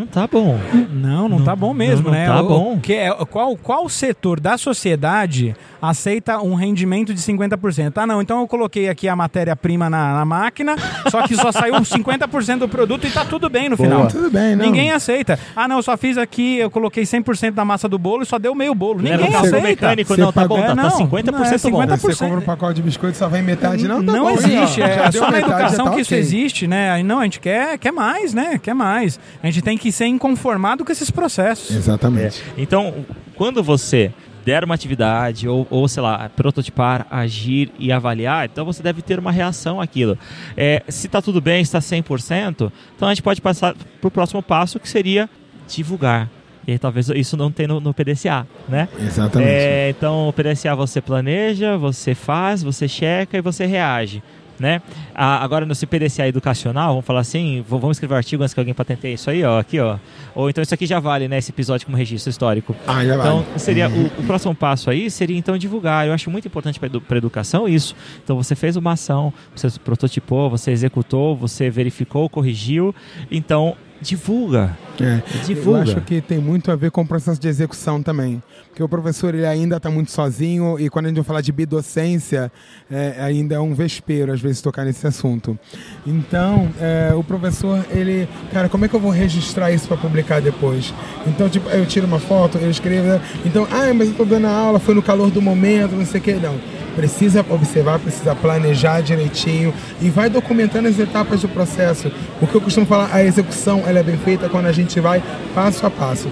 [0.00, 0.58] não tá bom.
[0.92, 2.26] Não, não, Não- tá bom mesmo, não- não né?
[2.26, 2.78] tá O- bom.
[2.80, 7.98] que é- qual, qual setor da sociedade aceita um rendimento de 50%?
[7.98, 10.76] Ah, não, então eu coloquei aqui a matéria-prima na, na máquina,
[11.10, 13.88] só que só saiu 50% do produto e tá tudo bem no Boa.
[13.88, 14.06] final.
[14.08, 14.64] Tudo bem, não.
[14.64, 15.38] Ninguém aceita.
[15.54, 18.38] Ah, não, eu só fiz aqui, eu coloquei 100% da massa do bolo e só
[18.38, 18.98] deu meio bolo.
[19.02, 19.60] Ninguém cálculo aceita.
[19.68, 21.96] mecânico, não, tá bom, tá, É, tá não, 50% não, é bom.
[21.96, 22.00] 50%.
[22.00, 24.04] Você compra um pacote de biscoito e só vai metade, não?
[24.04, 26.18] Tá não bom, existe, Já é deu só na educação tá que isso ok.
[26.18, 27.02] existe, né?
[27.02, 28.58] Não, a gente quer, quer mais, né?
[28.62, 29.18] Quer mais.
[29.42, 31.74] A gente tem que ser inconformado com esses processos.
[31.74, 32.42] Exatamente.
[32.56, 34.12] Então, quando você
[34.44, 39.18] der uma atividade ou, ou, sei lá, prototipar, agir e avaliar, então você deve ter
[39.18, 40.18] uma reação àquilo.
[40.56, 44.42] É, se está tudo bem, está 100%, então a gente pode passar para o próximo
[44.42, 45.28] passo, que seria
[45.68, 46.28] divulgar.
[46.66, 48.88] E aí talvez isso não tenha no, no PDCA, né?
[48.98, 49.50] Exatamente.
[49.50, 54.22] É, então, o PDCA você planeja, você faz, você checa e você reage.
[54.60, 54.82] Né?
[55.14, 58.74] Ah, agora no PDCA educacional, vamos falar assim, vamos escrever um artigo antes que alguém
[58.74, 59.96] patenteie isso aí, ó, aqui, ó.
[60.34, 62.76] Ou então isso aqui já vale, né, esse episódio como registro histórico.
[62.86, 63.58] Ah, já Então, vale.
[63.58, 66.06] seria o, o próximo passo aí seria então divulgar.
[66.06, 67.96] Eu acho muito importante para edu a educação isso.
[68.22, 72.94] Então, você fez uma ação, você prototipou, você executou, você verificou, corrigiu.
[73.30, 74.76] Então, divulga.
[75.00, 75.22] É.
[75.44, 75.78] Divulga.
[75.78, 78.42] Eu acho que tem muito a ver com o processo de execução também.
[78.68, 81.50] Porque o professor ele ainda está muito sozinho e quando a gente vai falar de
[81.52, 82.52] bidocência,
[82.90, 85.58] é, ainda é um vespeiro, às vezes, tocar nesse assunto.
[86.06, 88.28] Então, é, o professor, ele...
[88.52, 90.94] Cara, como é que eu vou registrar isso para publicar depois?
[91.26, 93.08] Então, tipo, eu tiro uma foto, eu escrevo...
[93.08, 93.20] né?
[93.44, 96.20] Então, ah, mas eu estou dando a aula, foi no calor do momento, não sei
[96.20, 96.34] o que.
[96.34, 96.58] Não.
[96.94, 102.10] Precisa observar, precisa planejar direitinho e vai documentando as etapas do processo.
[102.40, 105.22] O que eu costumo falar, a execução ela é bem feita quando a gente vai
[105.54, 106.28] passo a passo.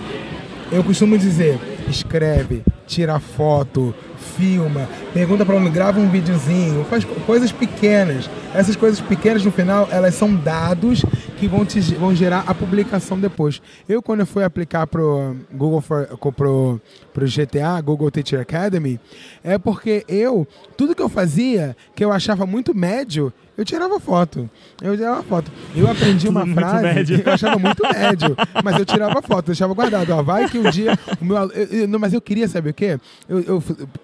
[0.70, 3.94] Eu costumo dizer, escreve, tira foto,
[4.36, 8.28] filma, pergunta para aluno, grava um videozinho, faz co- coisas pequenas.
[8.54, 11.02] Essas coisas pequenas no final, elas são dados
[11.38, 13.62] que vão, te, vão gerar a publicação depois.
[13.88, 16.80] Eu, quando eu fui aplicar pro Google for, pro,
[17.12, 18.98] pro GTA, Google Teacher Academy,
[19.44, 24.48] é porque eu, tudo que eu fazia, que eu achava muito médio, eu tirava foto.
[24.80, 25.50] Eu tirava foto.
[25.76, 27.22] Eu aprendi uma frase médio.
[27.22, 30.10] que eu achava muito médio, mas eu tirava foto, deixava guardado.
[30.12, 32.74] Ó, vai que um dia o meu eu- eu- não, mas eu queria saber o
[32.74, 32.98] quê?
[33.28, 33.62] Eu, eu,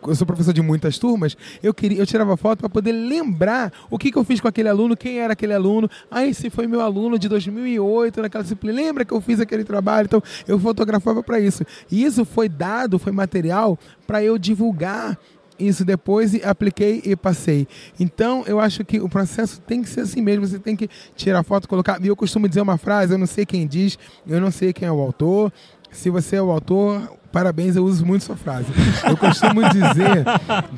[0.09, 3.97] eu sou professor de muitas turmas, eu queria, eu tirava foto para poder lembrar o
[3.99, 5.89] que, que eu fiz com aquele aluno, quem era aquele aluno.
[6.11, 8.75] Ah, esse foi meu aluno de 2008 naquela disciplina.
[8.75, 10.07] Lembra que eu fiz aquele trabalho?
[10.07, 11.65] Então eu fotografava para isso.
[11.91, 15.17] E isso foi dado, foi material para eu divulgar
[15.59, 17.67] isso depois e apliquei e passei.
[17.99, 20.47] Então, eu acho que o processo tem que ser assim mesmo.
[20.47, 22.03] Você tem que tirar foto, colocar.
[22.03, 24.89] E eu costumo dizer uma frase, eu não sei quem diz, eu não sei quem
[24.89, 25.53] é o autor.
[25.91, 28.67] Se você é o autor, parabéns, eu uso muito sua frase.
[29.09, 30.25] Eu costumo dizer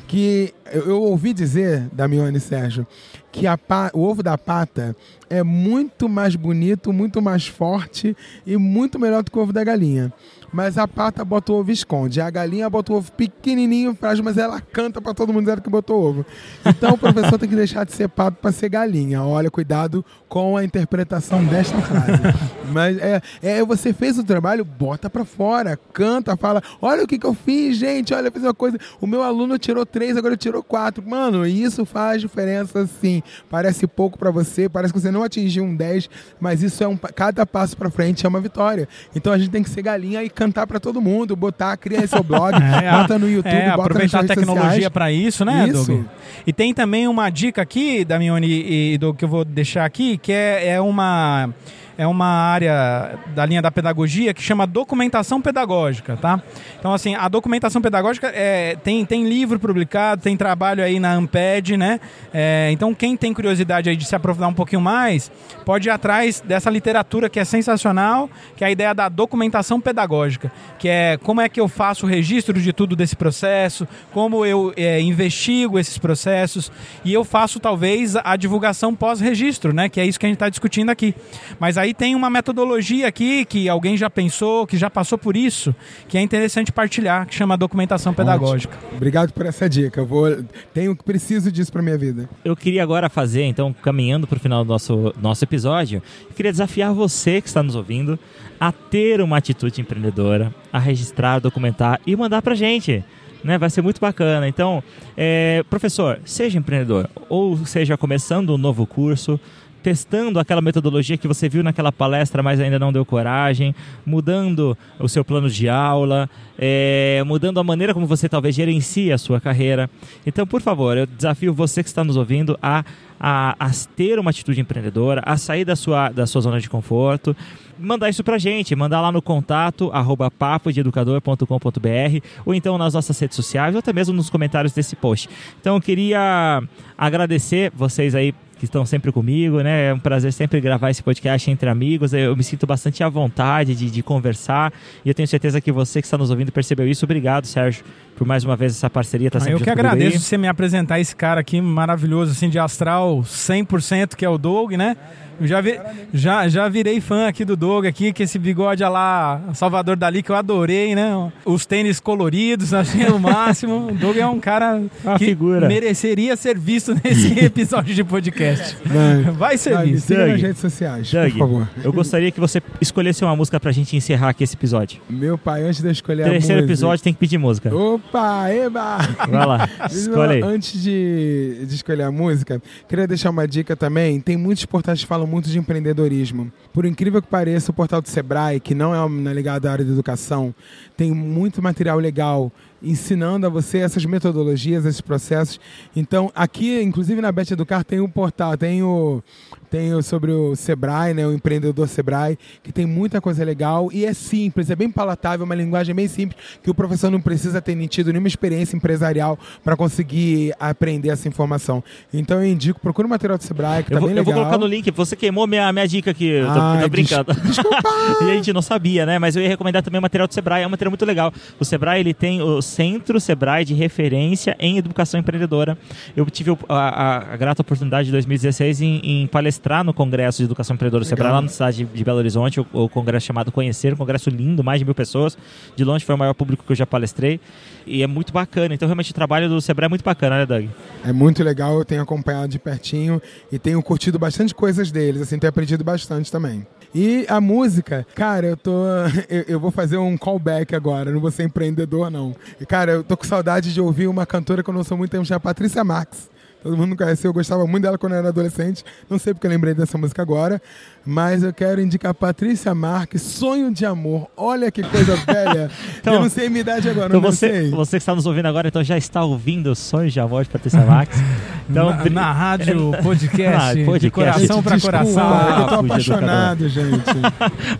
[0.07, 0.53] que.
[0.71, 2.85] Eu, ouvi dizer, Damione e Sérgio,
[3.31, 3.57] que a
[3.93, 4.95] o ovo da pata
[5.29, 8.15] é muito mais bonito, muito mais forte
[8.45, 10.11] e muito melhor do que o ovo da galinha.
[10.57, 12.19] Mas a pata bota o ovo e esconde.
[12.19, 15.69] A galinha bota o ovo pequenininho, frágil, mas ela canta pra todo mundo dizendo que
[15.69, 16.25] botou ovo.
[16.65, 19.21] Então o professor tem que deixar de ser pato pra ser galinha.
[19.21, 22.21] Olha, cuidado com a interpretação desta frase.
[22.73, 27.17] Mas é, é você fez o trabalho, bota pra fora, canta, fala: Olha o que,
[27.17, 28.13] que eu fiz, gente.
[28.13, 28.77] Olha, eu fiz uma coisa.
[28.99, 31.07] O meu aluno tirou três, agora tirou quatro.
[31.07, 33.23] Mano, isso faz diferença sim.
[33.49, 36.97] Parece pouco pra você, parece que você não atingiu um 10, mas isso é um.
[36.97, 38.87] Cada passo pra frente é uma vitória.
[39.15, 42.23] Então a gente tem que ser galinha e cantar pra todo mundo, botar, cria seu
[42.23, 45.67] blog, É, bota no YouTube, é, bota nas aproveitar a redes tecnologia para isso, né,
[45.67, 45.85] Isso.
[45.85, 46.05] Doug?
[46.45, 50.31] E tem também uma dica aqui, Damione, e do que eu vou deixar aqui, que
[50.31, 51.49] é, é uma
[51.97, 56.41] é uma área da linha da pedagogia que chama documentação pedagógica, tá?
[56.79, 61.75] Então, assim, a documentação pedagógica é, tem, tem livro publicado, tem trabalho aí na Amped,
[61.75, 61.99] né?
[62.33, 65.31] É, então, quem tem curiosidade aí de se aprofundar um pouquinho mais,
[65.65, 70.51] pode ir atrás dessa literatura que é sensacional, que é a ideia da documentação pedagógica,
[70.77, 74.71] que é como é que eu faço o registro de tudo desse processo, como eu
[74.77, 76.71] é, investigo esses processos
[77.03, 79.89] e eu faço talvez a divulgação pós-registro, né?
[79.89, 81.15] Que é isso que a gente está discutindo aqui.
[81.59, 85.35] Mas aí aí tem uma metodologia aqui que alguém já pensou, que já passou por
[85.35, 85.73] isso,
[86.07, 88.75] que é interessante partilhar, que chama documentação pedagógica.
[88.75, 88.95] Ótimo.
[88.97, 90.01] Obrigado por essa dica.
[90.01, 90.27] Eu vou
[90.73, 92.29] tenho preciso disso para minha vida.
[92.43, 96.01] Eu queria agora fazer, então, caminhando para o final do nosso nosso episódio,
[96.35, 98.19] queria desafiar você que está nos ouvindo
[98.59, 103.03] a ter uma atitude empreendedora, a registrar, documentar e mandar para gente.
[103.43, 104.47] Né, vai ser muito bacana.
[104.47, 104.83] Então,
[105.15, 109.39] é, professor, seja empreendedor ou seja começando um novo curso,
[109.81, 113.73] testando aquela metodologia que você viu naquela palestra, mas ainda não deu coragem,
[114.05, 119.17] mudando o seu plano de aula, é, mudando a maneira como você talvez gerencia a
[119.17, 119.89] sua carreira.
[120.25, 122.83] Então, por favor, eu desafio você que está nos ouvindo a,
[123.19, 127.35] a, a ter uma atitude empreendedora, a sair da sua, da sua zona de conforto
[127.79, 133.35] mandar isso pra gente, mandar lá no contato arroba papodeeducador.com.br ou então nas nossas redes
[133.35, 135.29] sociais ou até mesmo nos comentários desse post.
[135.59, 136.61] Então eu queria
[136.97, 139.89] agradecer vocês aí que estão sempre comigo, né?
[139.89, 142.13] É um prazer sempre gravar esse podcast entre amigos.
[142.13, 144.73] Eu me sinto bastante à vontade de, de conversar
[145.05, 147.05] e eu tenho certeza que você que está nos ouvindo percebeu isso.
[147.05, 147.83] Obrigado, Sérgio,
[148.15, 149.29] por mais uma vez essa parceria.
[149.29, 153.19] Tá ah, eu que agradeço você me apresentar esse cara aqui maravilhoso, assim, de astral
[153.19, 154.97] 100%, que é o Doug, né?
[155.41, 155.79] Já, vi,
[156.13, 160.31] já, já virei fã aqui do Doug aqui, que esse bigode lá, Salvador Dali, que
[160.31, 161.31] eu adorei, né?
[161.45, 163.87] Os tênis coloridos, achei o máximo.
[163.89, 165.67] O Doug é um cara Uma que figura.
[165.67, 168.77] mereceria ser visto nesse episódio de podcast.
[169.37, 170.07] Vai ser Doug, visto.
[170.07, 171.69] Siga nas redes sociais, Doug, por favor.
[171.83, 174.99] Eu gostaria que você escolhesse uma música pra gente encerrar aqui esse episódio.
[175.09, 176.71] Meu pai, antes de eu escolher Terceiro a música...
[176.73, 177.73] episódio tem que pedir música.
[177.75, 178.97] Opa, eba!
[179.29, 180.41] Vai lá, escolhe aí.
[180.41, 184.19] Antes de, de escolher a música, queria deixar uma dica também.
[184.19, 188.07] Tem muitos portais que falam muito de empreendedorismo por incrível que pareça, o portal do
[188.07, 190.53] Sebrae, que não é ligado à área da educação,
[190.95, 192.51] tem muito material legal
[192.83, 195.59] ensinando a você essas metodologias, esses processos.
[195.95, 199.23] Então, aqui, inclusive na Bet Educar, tem um portal, tem o,
[199.69, 204.13] tem sobre o Sebrae, né, o empreendedor Sebrae, que tem muita coisa legal e é
[204.13, 208.11] simples, é bem palatável, uma linguagem bem simples, que o professor não precisa ter tido
[208.11, 211.83] nenhuma experiência empresarial para conseguir aprender essa informação.
[212.13, 214.33] Então, eu indico, procure o material do Sebrae, que eu tá vou, bem eu legal.
[214.33, 217.33] vou colocar no link, você queimou minha, minha dica aqui, eu tô, Ai, tô brincando.
[217.33, 217.77] des- Desculpa!
[218.25, 219.19] e a gente não sabia, né?
[219.19, 221.31] Mas eu ia recomendar também o material do Sebrae, é um material muito legal.
[221.59, 225.77] O Sebrae, ele tem o Centro Sebrae de Referência em Educação Empreendedora.
[226.15, 230.45] Eu tive a, a- a grata oportunidade de 2016 em, em palestrar no Congresso de
[230.45, 233.93] Educação Empreendedora do Sebrae, lá na cidade de, Belo Horizonte, o, o congresso chamado Conhecer,
[233.93, 235.37] um congresso lindo, mais de mil pessoas.
[235.75, 237.39] De longe foi o maior público que eu já palestrei.
[237.85, 238.73] E é muito bacana.
[238.73, 240.65] Então, realmente, o trabalho do Sebrae é muito bacana, né, Doug?
[241.03, 245.39] É muito legal, eu tenho acompanhado de pertinho e tenho curtido bastante coisas deles, assim,
[245.39, 246.65] tenho aprendido bastante também.
[246.93, 248.71] E a música, cara, eu tô.
[249.29, 252.35] Eu, eu vou fazer um callback agora, não vou ser empreendedor, não.
[252.61, 255.11] E, cara, eu tô com saudade de ouvir uma cantora que eu não sou muito
[255.11, 256.29] tempo, chama Patrícia Marx.
[256.63, 258.83] Todo mundo conhece, eu gostava muito dela quando eu era adolescente.
[259.09, 260.61] Não sei porque eu lembrei dessa música agora,
[261.05, 264.27] mas eu quero indicar Patrícia Marques, Sonho de Amor.
[264.35, 265.69] Olha que coisa velha.
[265.99, 267.71] Então- eu não sei a minha idade agora, Então não você, sei.
[267.71, 270.81] você que está nos ouvindo agora, então já está ouvindo Sonhos de Amor de Patrícia
[270.85, 271.15] Max.
[271.69, 273.99] Então, na, na rádio podcast, Ah, podcast.
[273.99, 275.59] de coração para coração.
[275.59, 277.03] eu tô apaixonado, gente.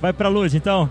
[0.02, 0.90] vai pra luz, então.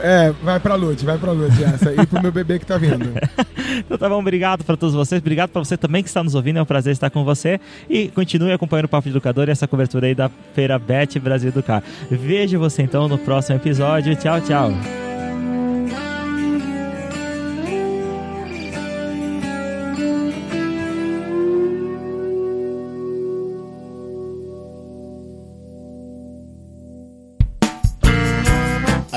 [0.00, 1.92] É, vai pra Lute, vai pra Lute essa.
[1.92, 3.12] E pro meu bebê que tá vindo.
[3.78, 6.58] Então tá bom, obrigado para todos vocês, obrigado para você também que está nos ouvindo,
[6.58, 9.66] é um prazer estar com você e continue acompanhando o Papo de Educador e essa
[9.66, 11.82] cobertura aí da Feira Bet Brasil Educar.
[12.10, 14.14] Vejo você então no próximo episódio.
[14.16, 15.11] Tchau, tchau.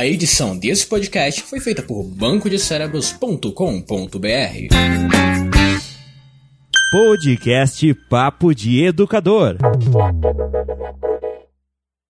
[0.05, 3.49] A edição desse podcast foi feita por bancodecerebros.com.br.
[6.91, 9.57] Podcast Papo de Educador.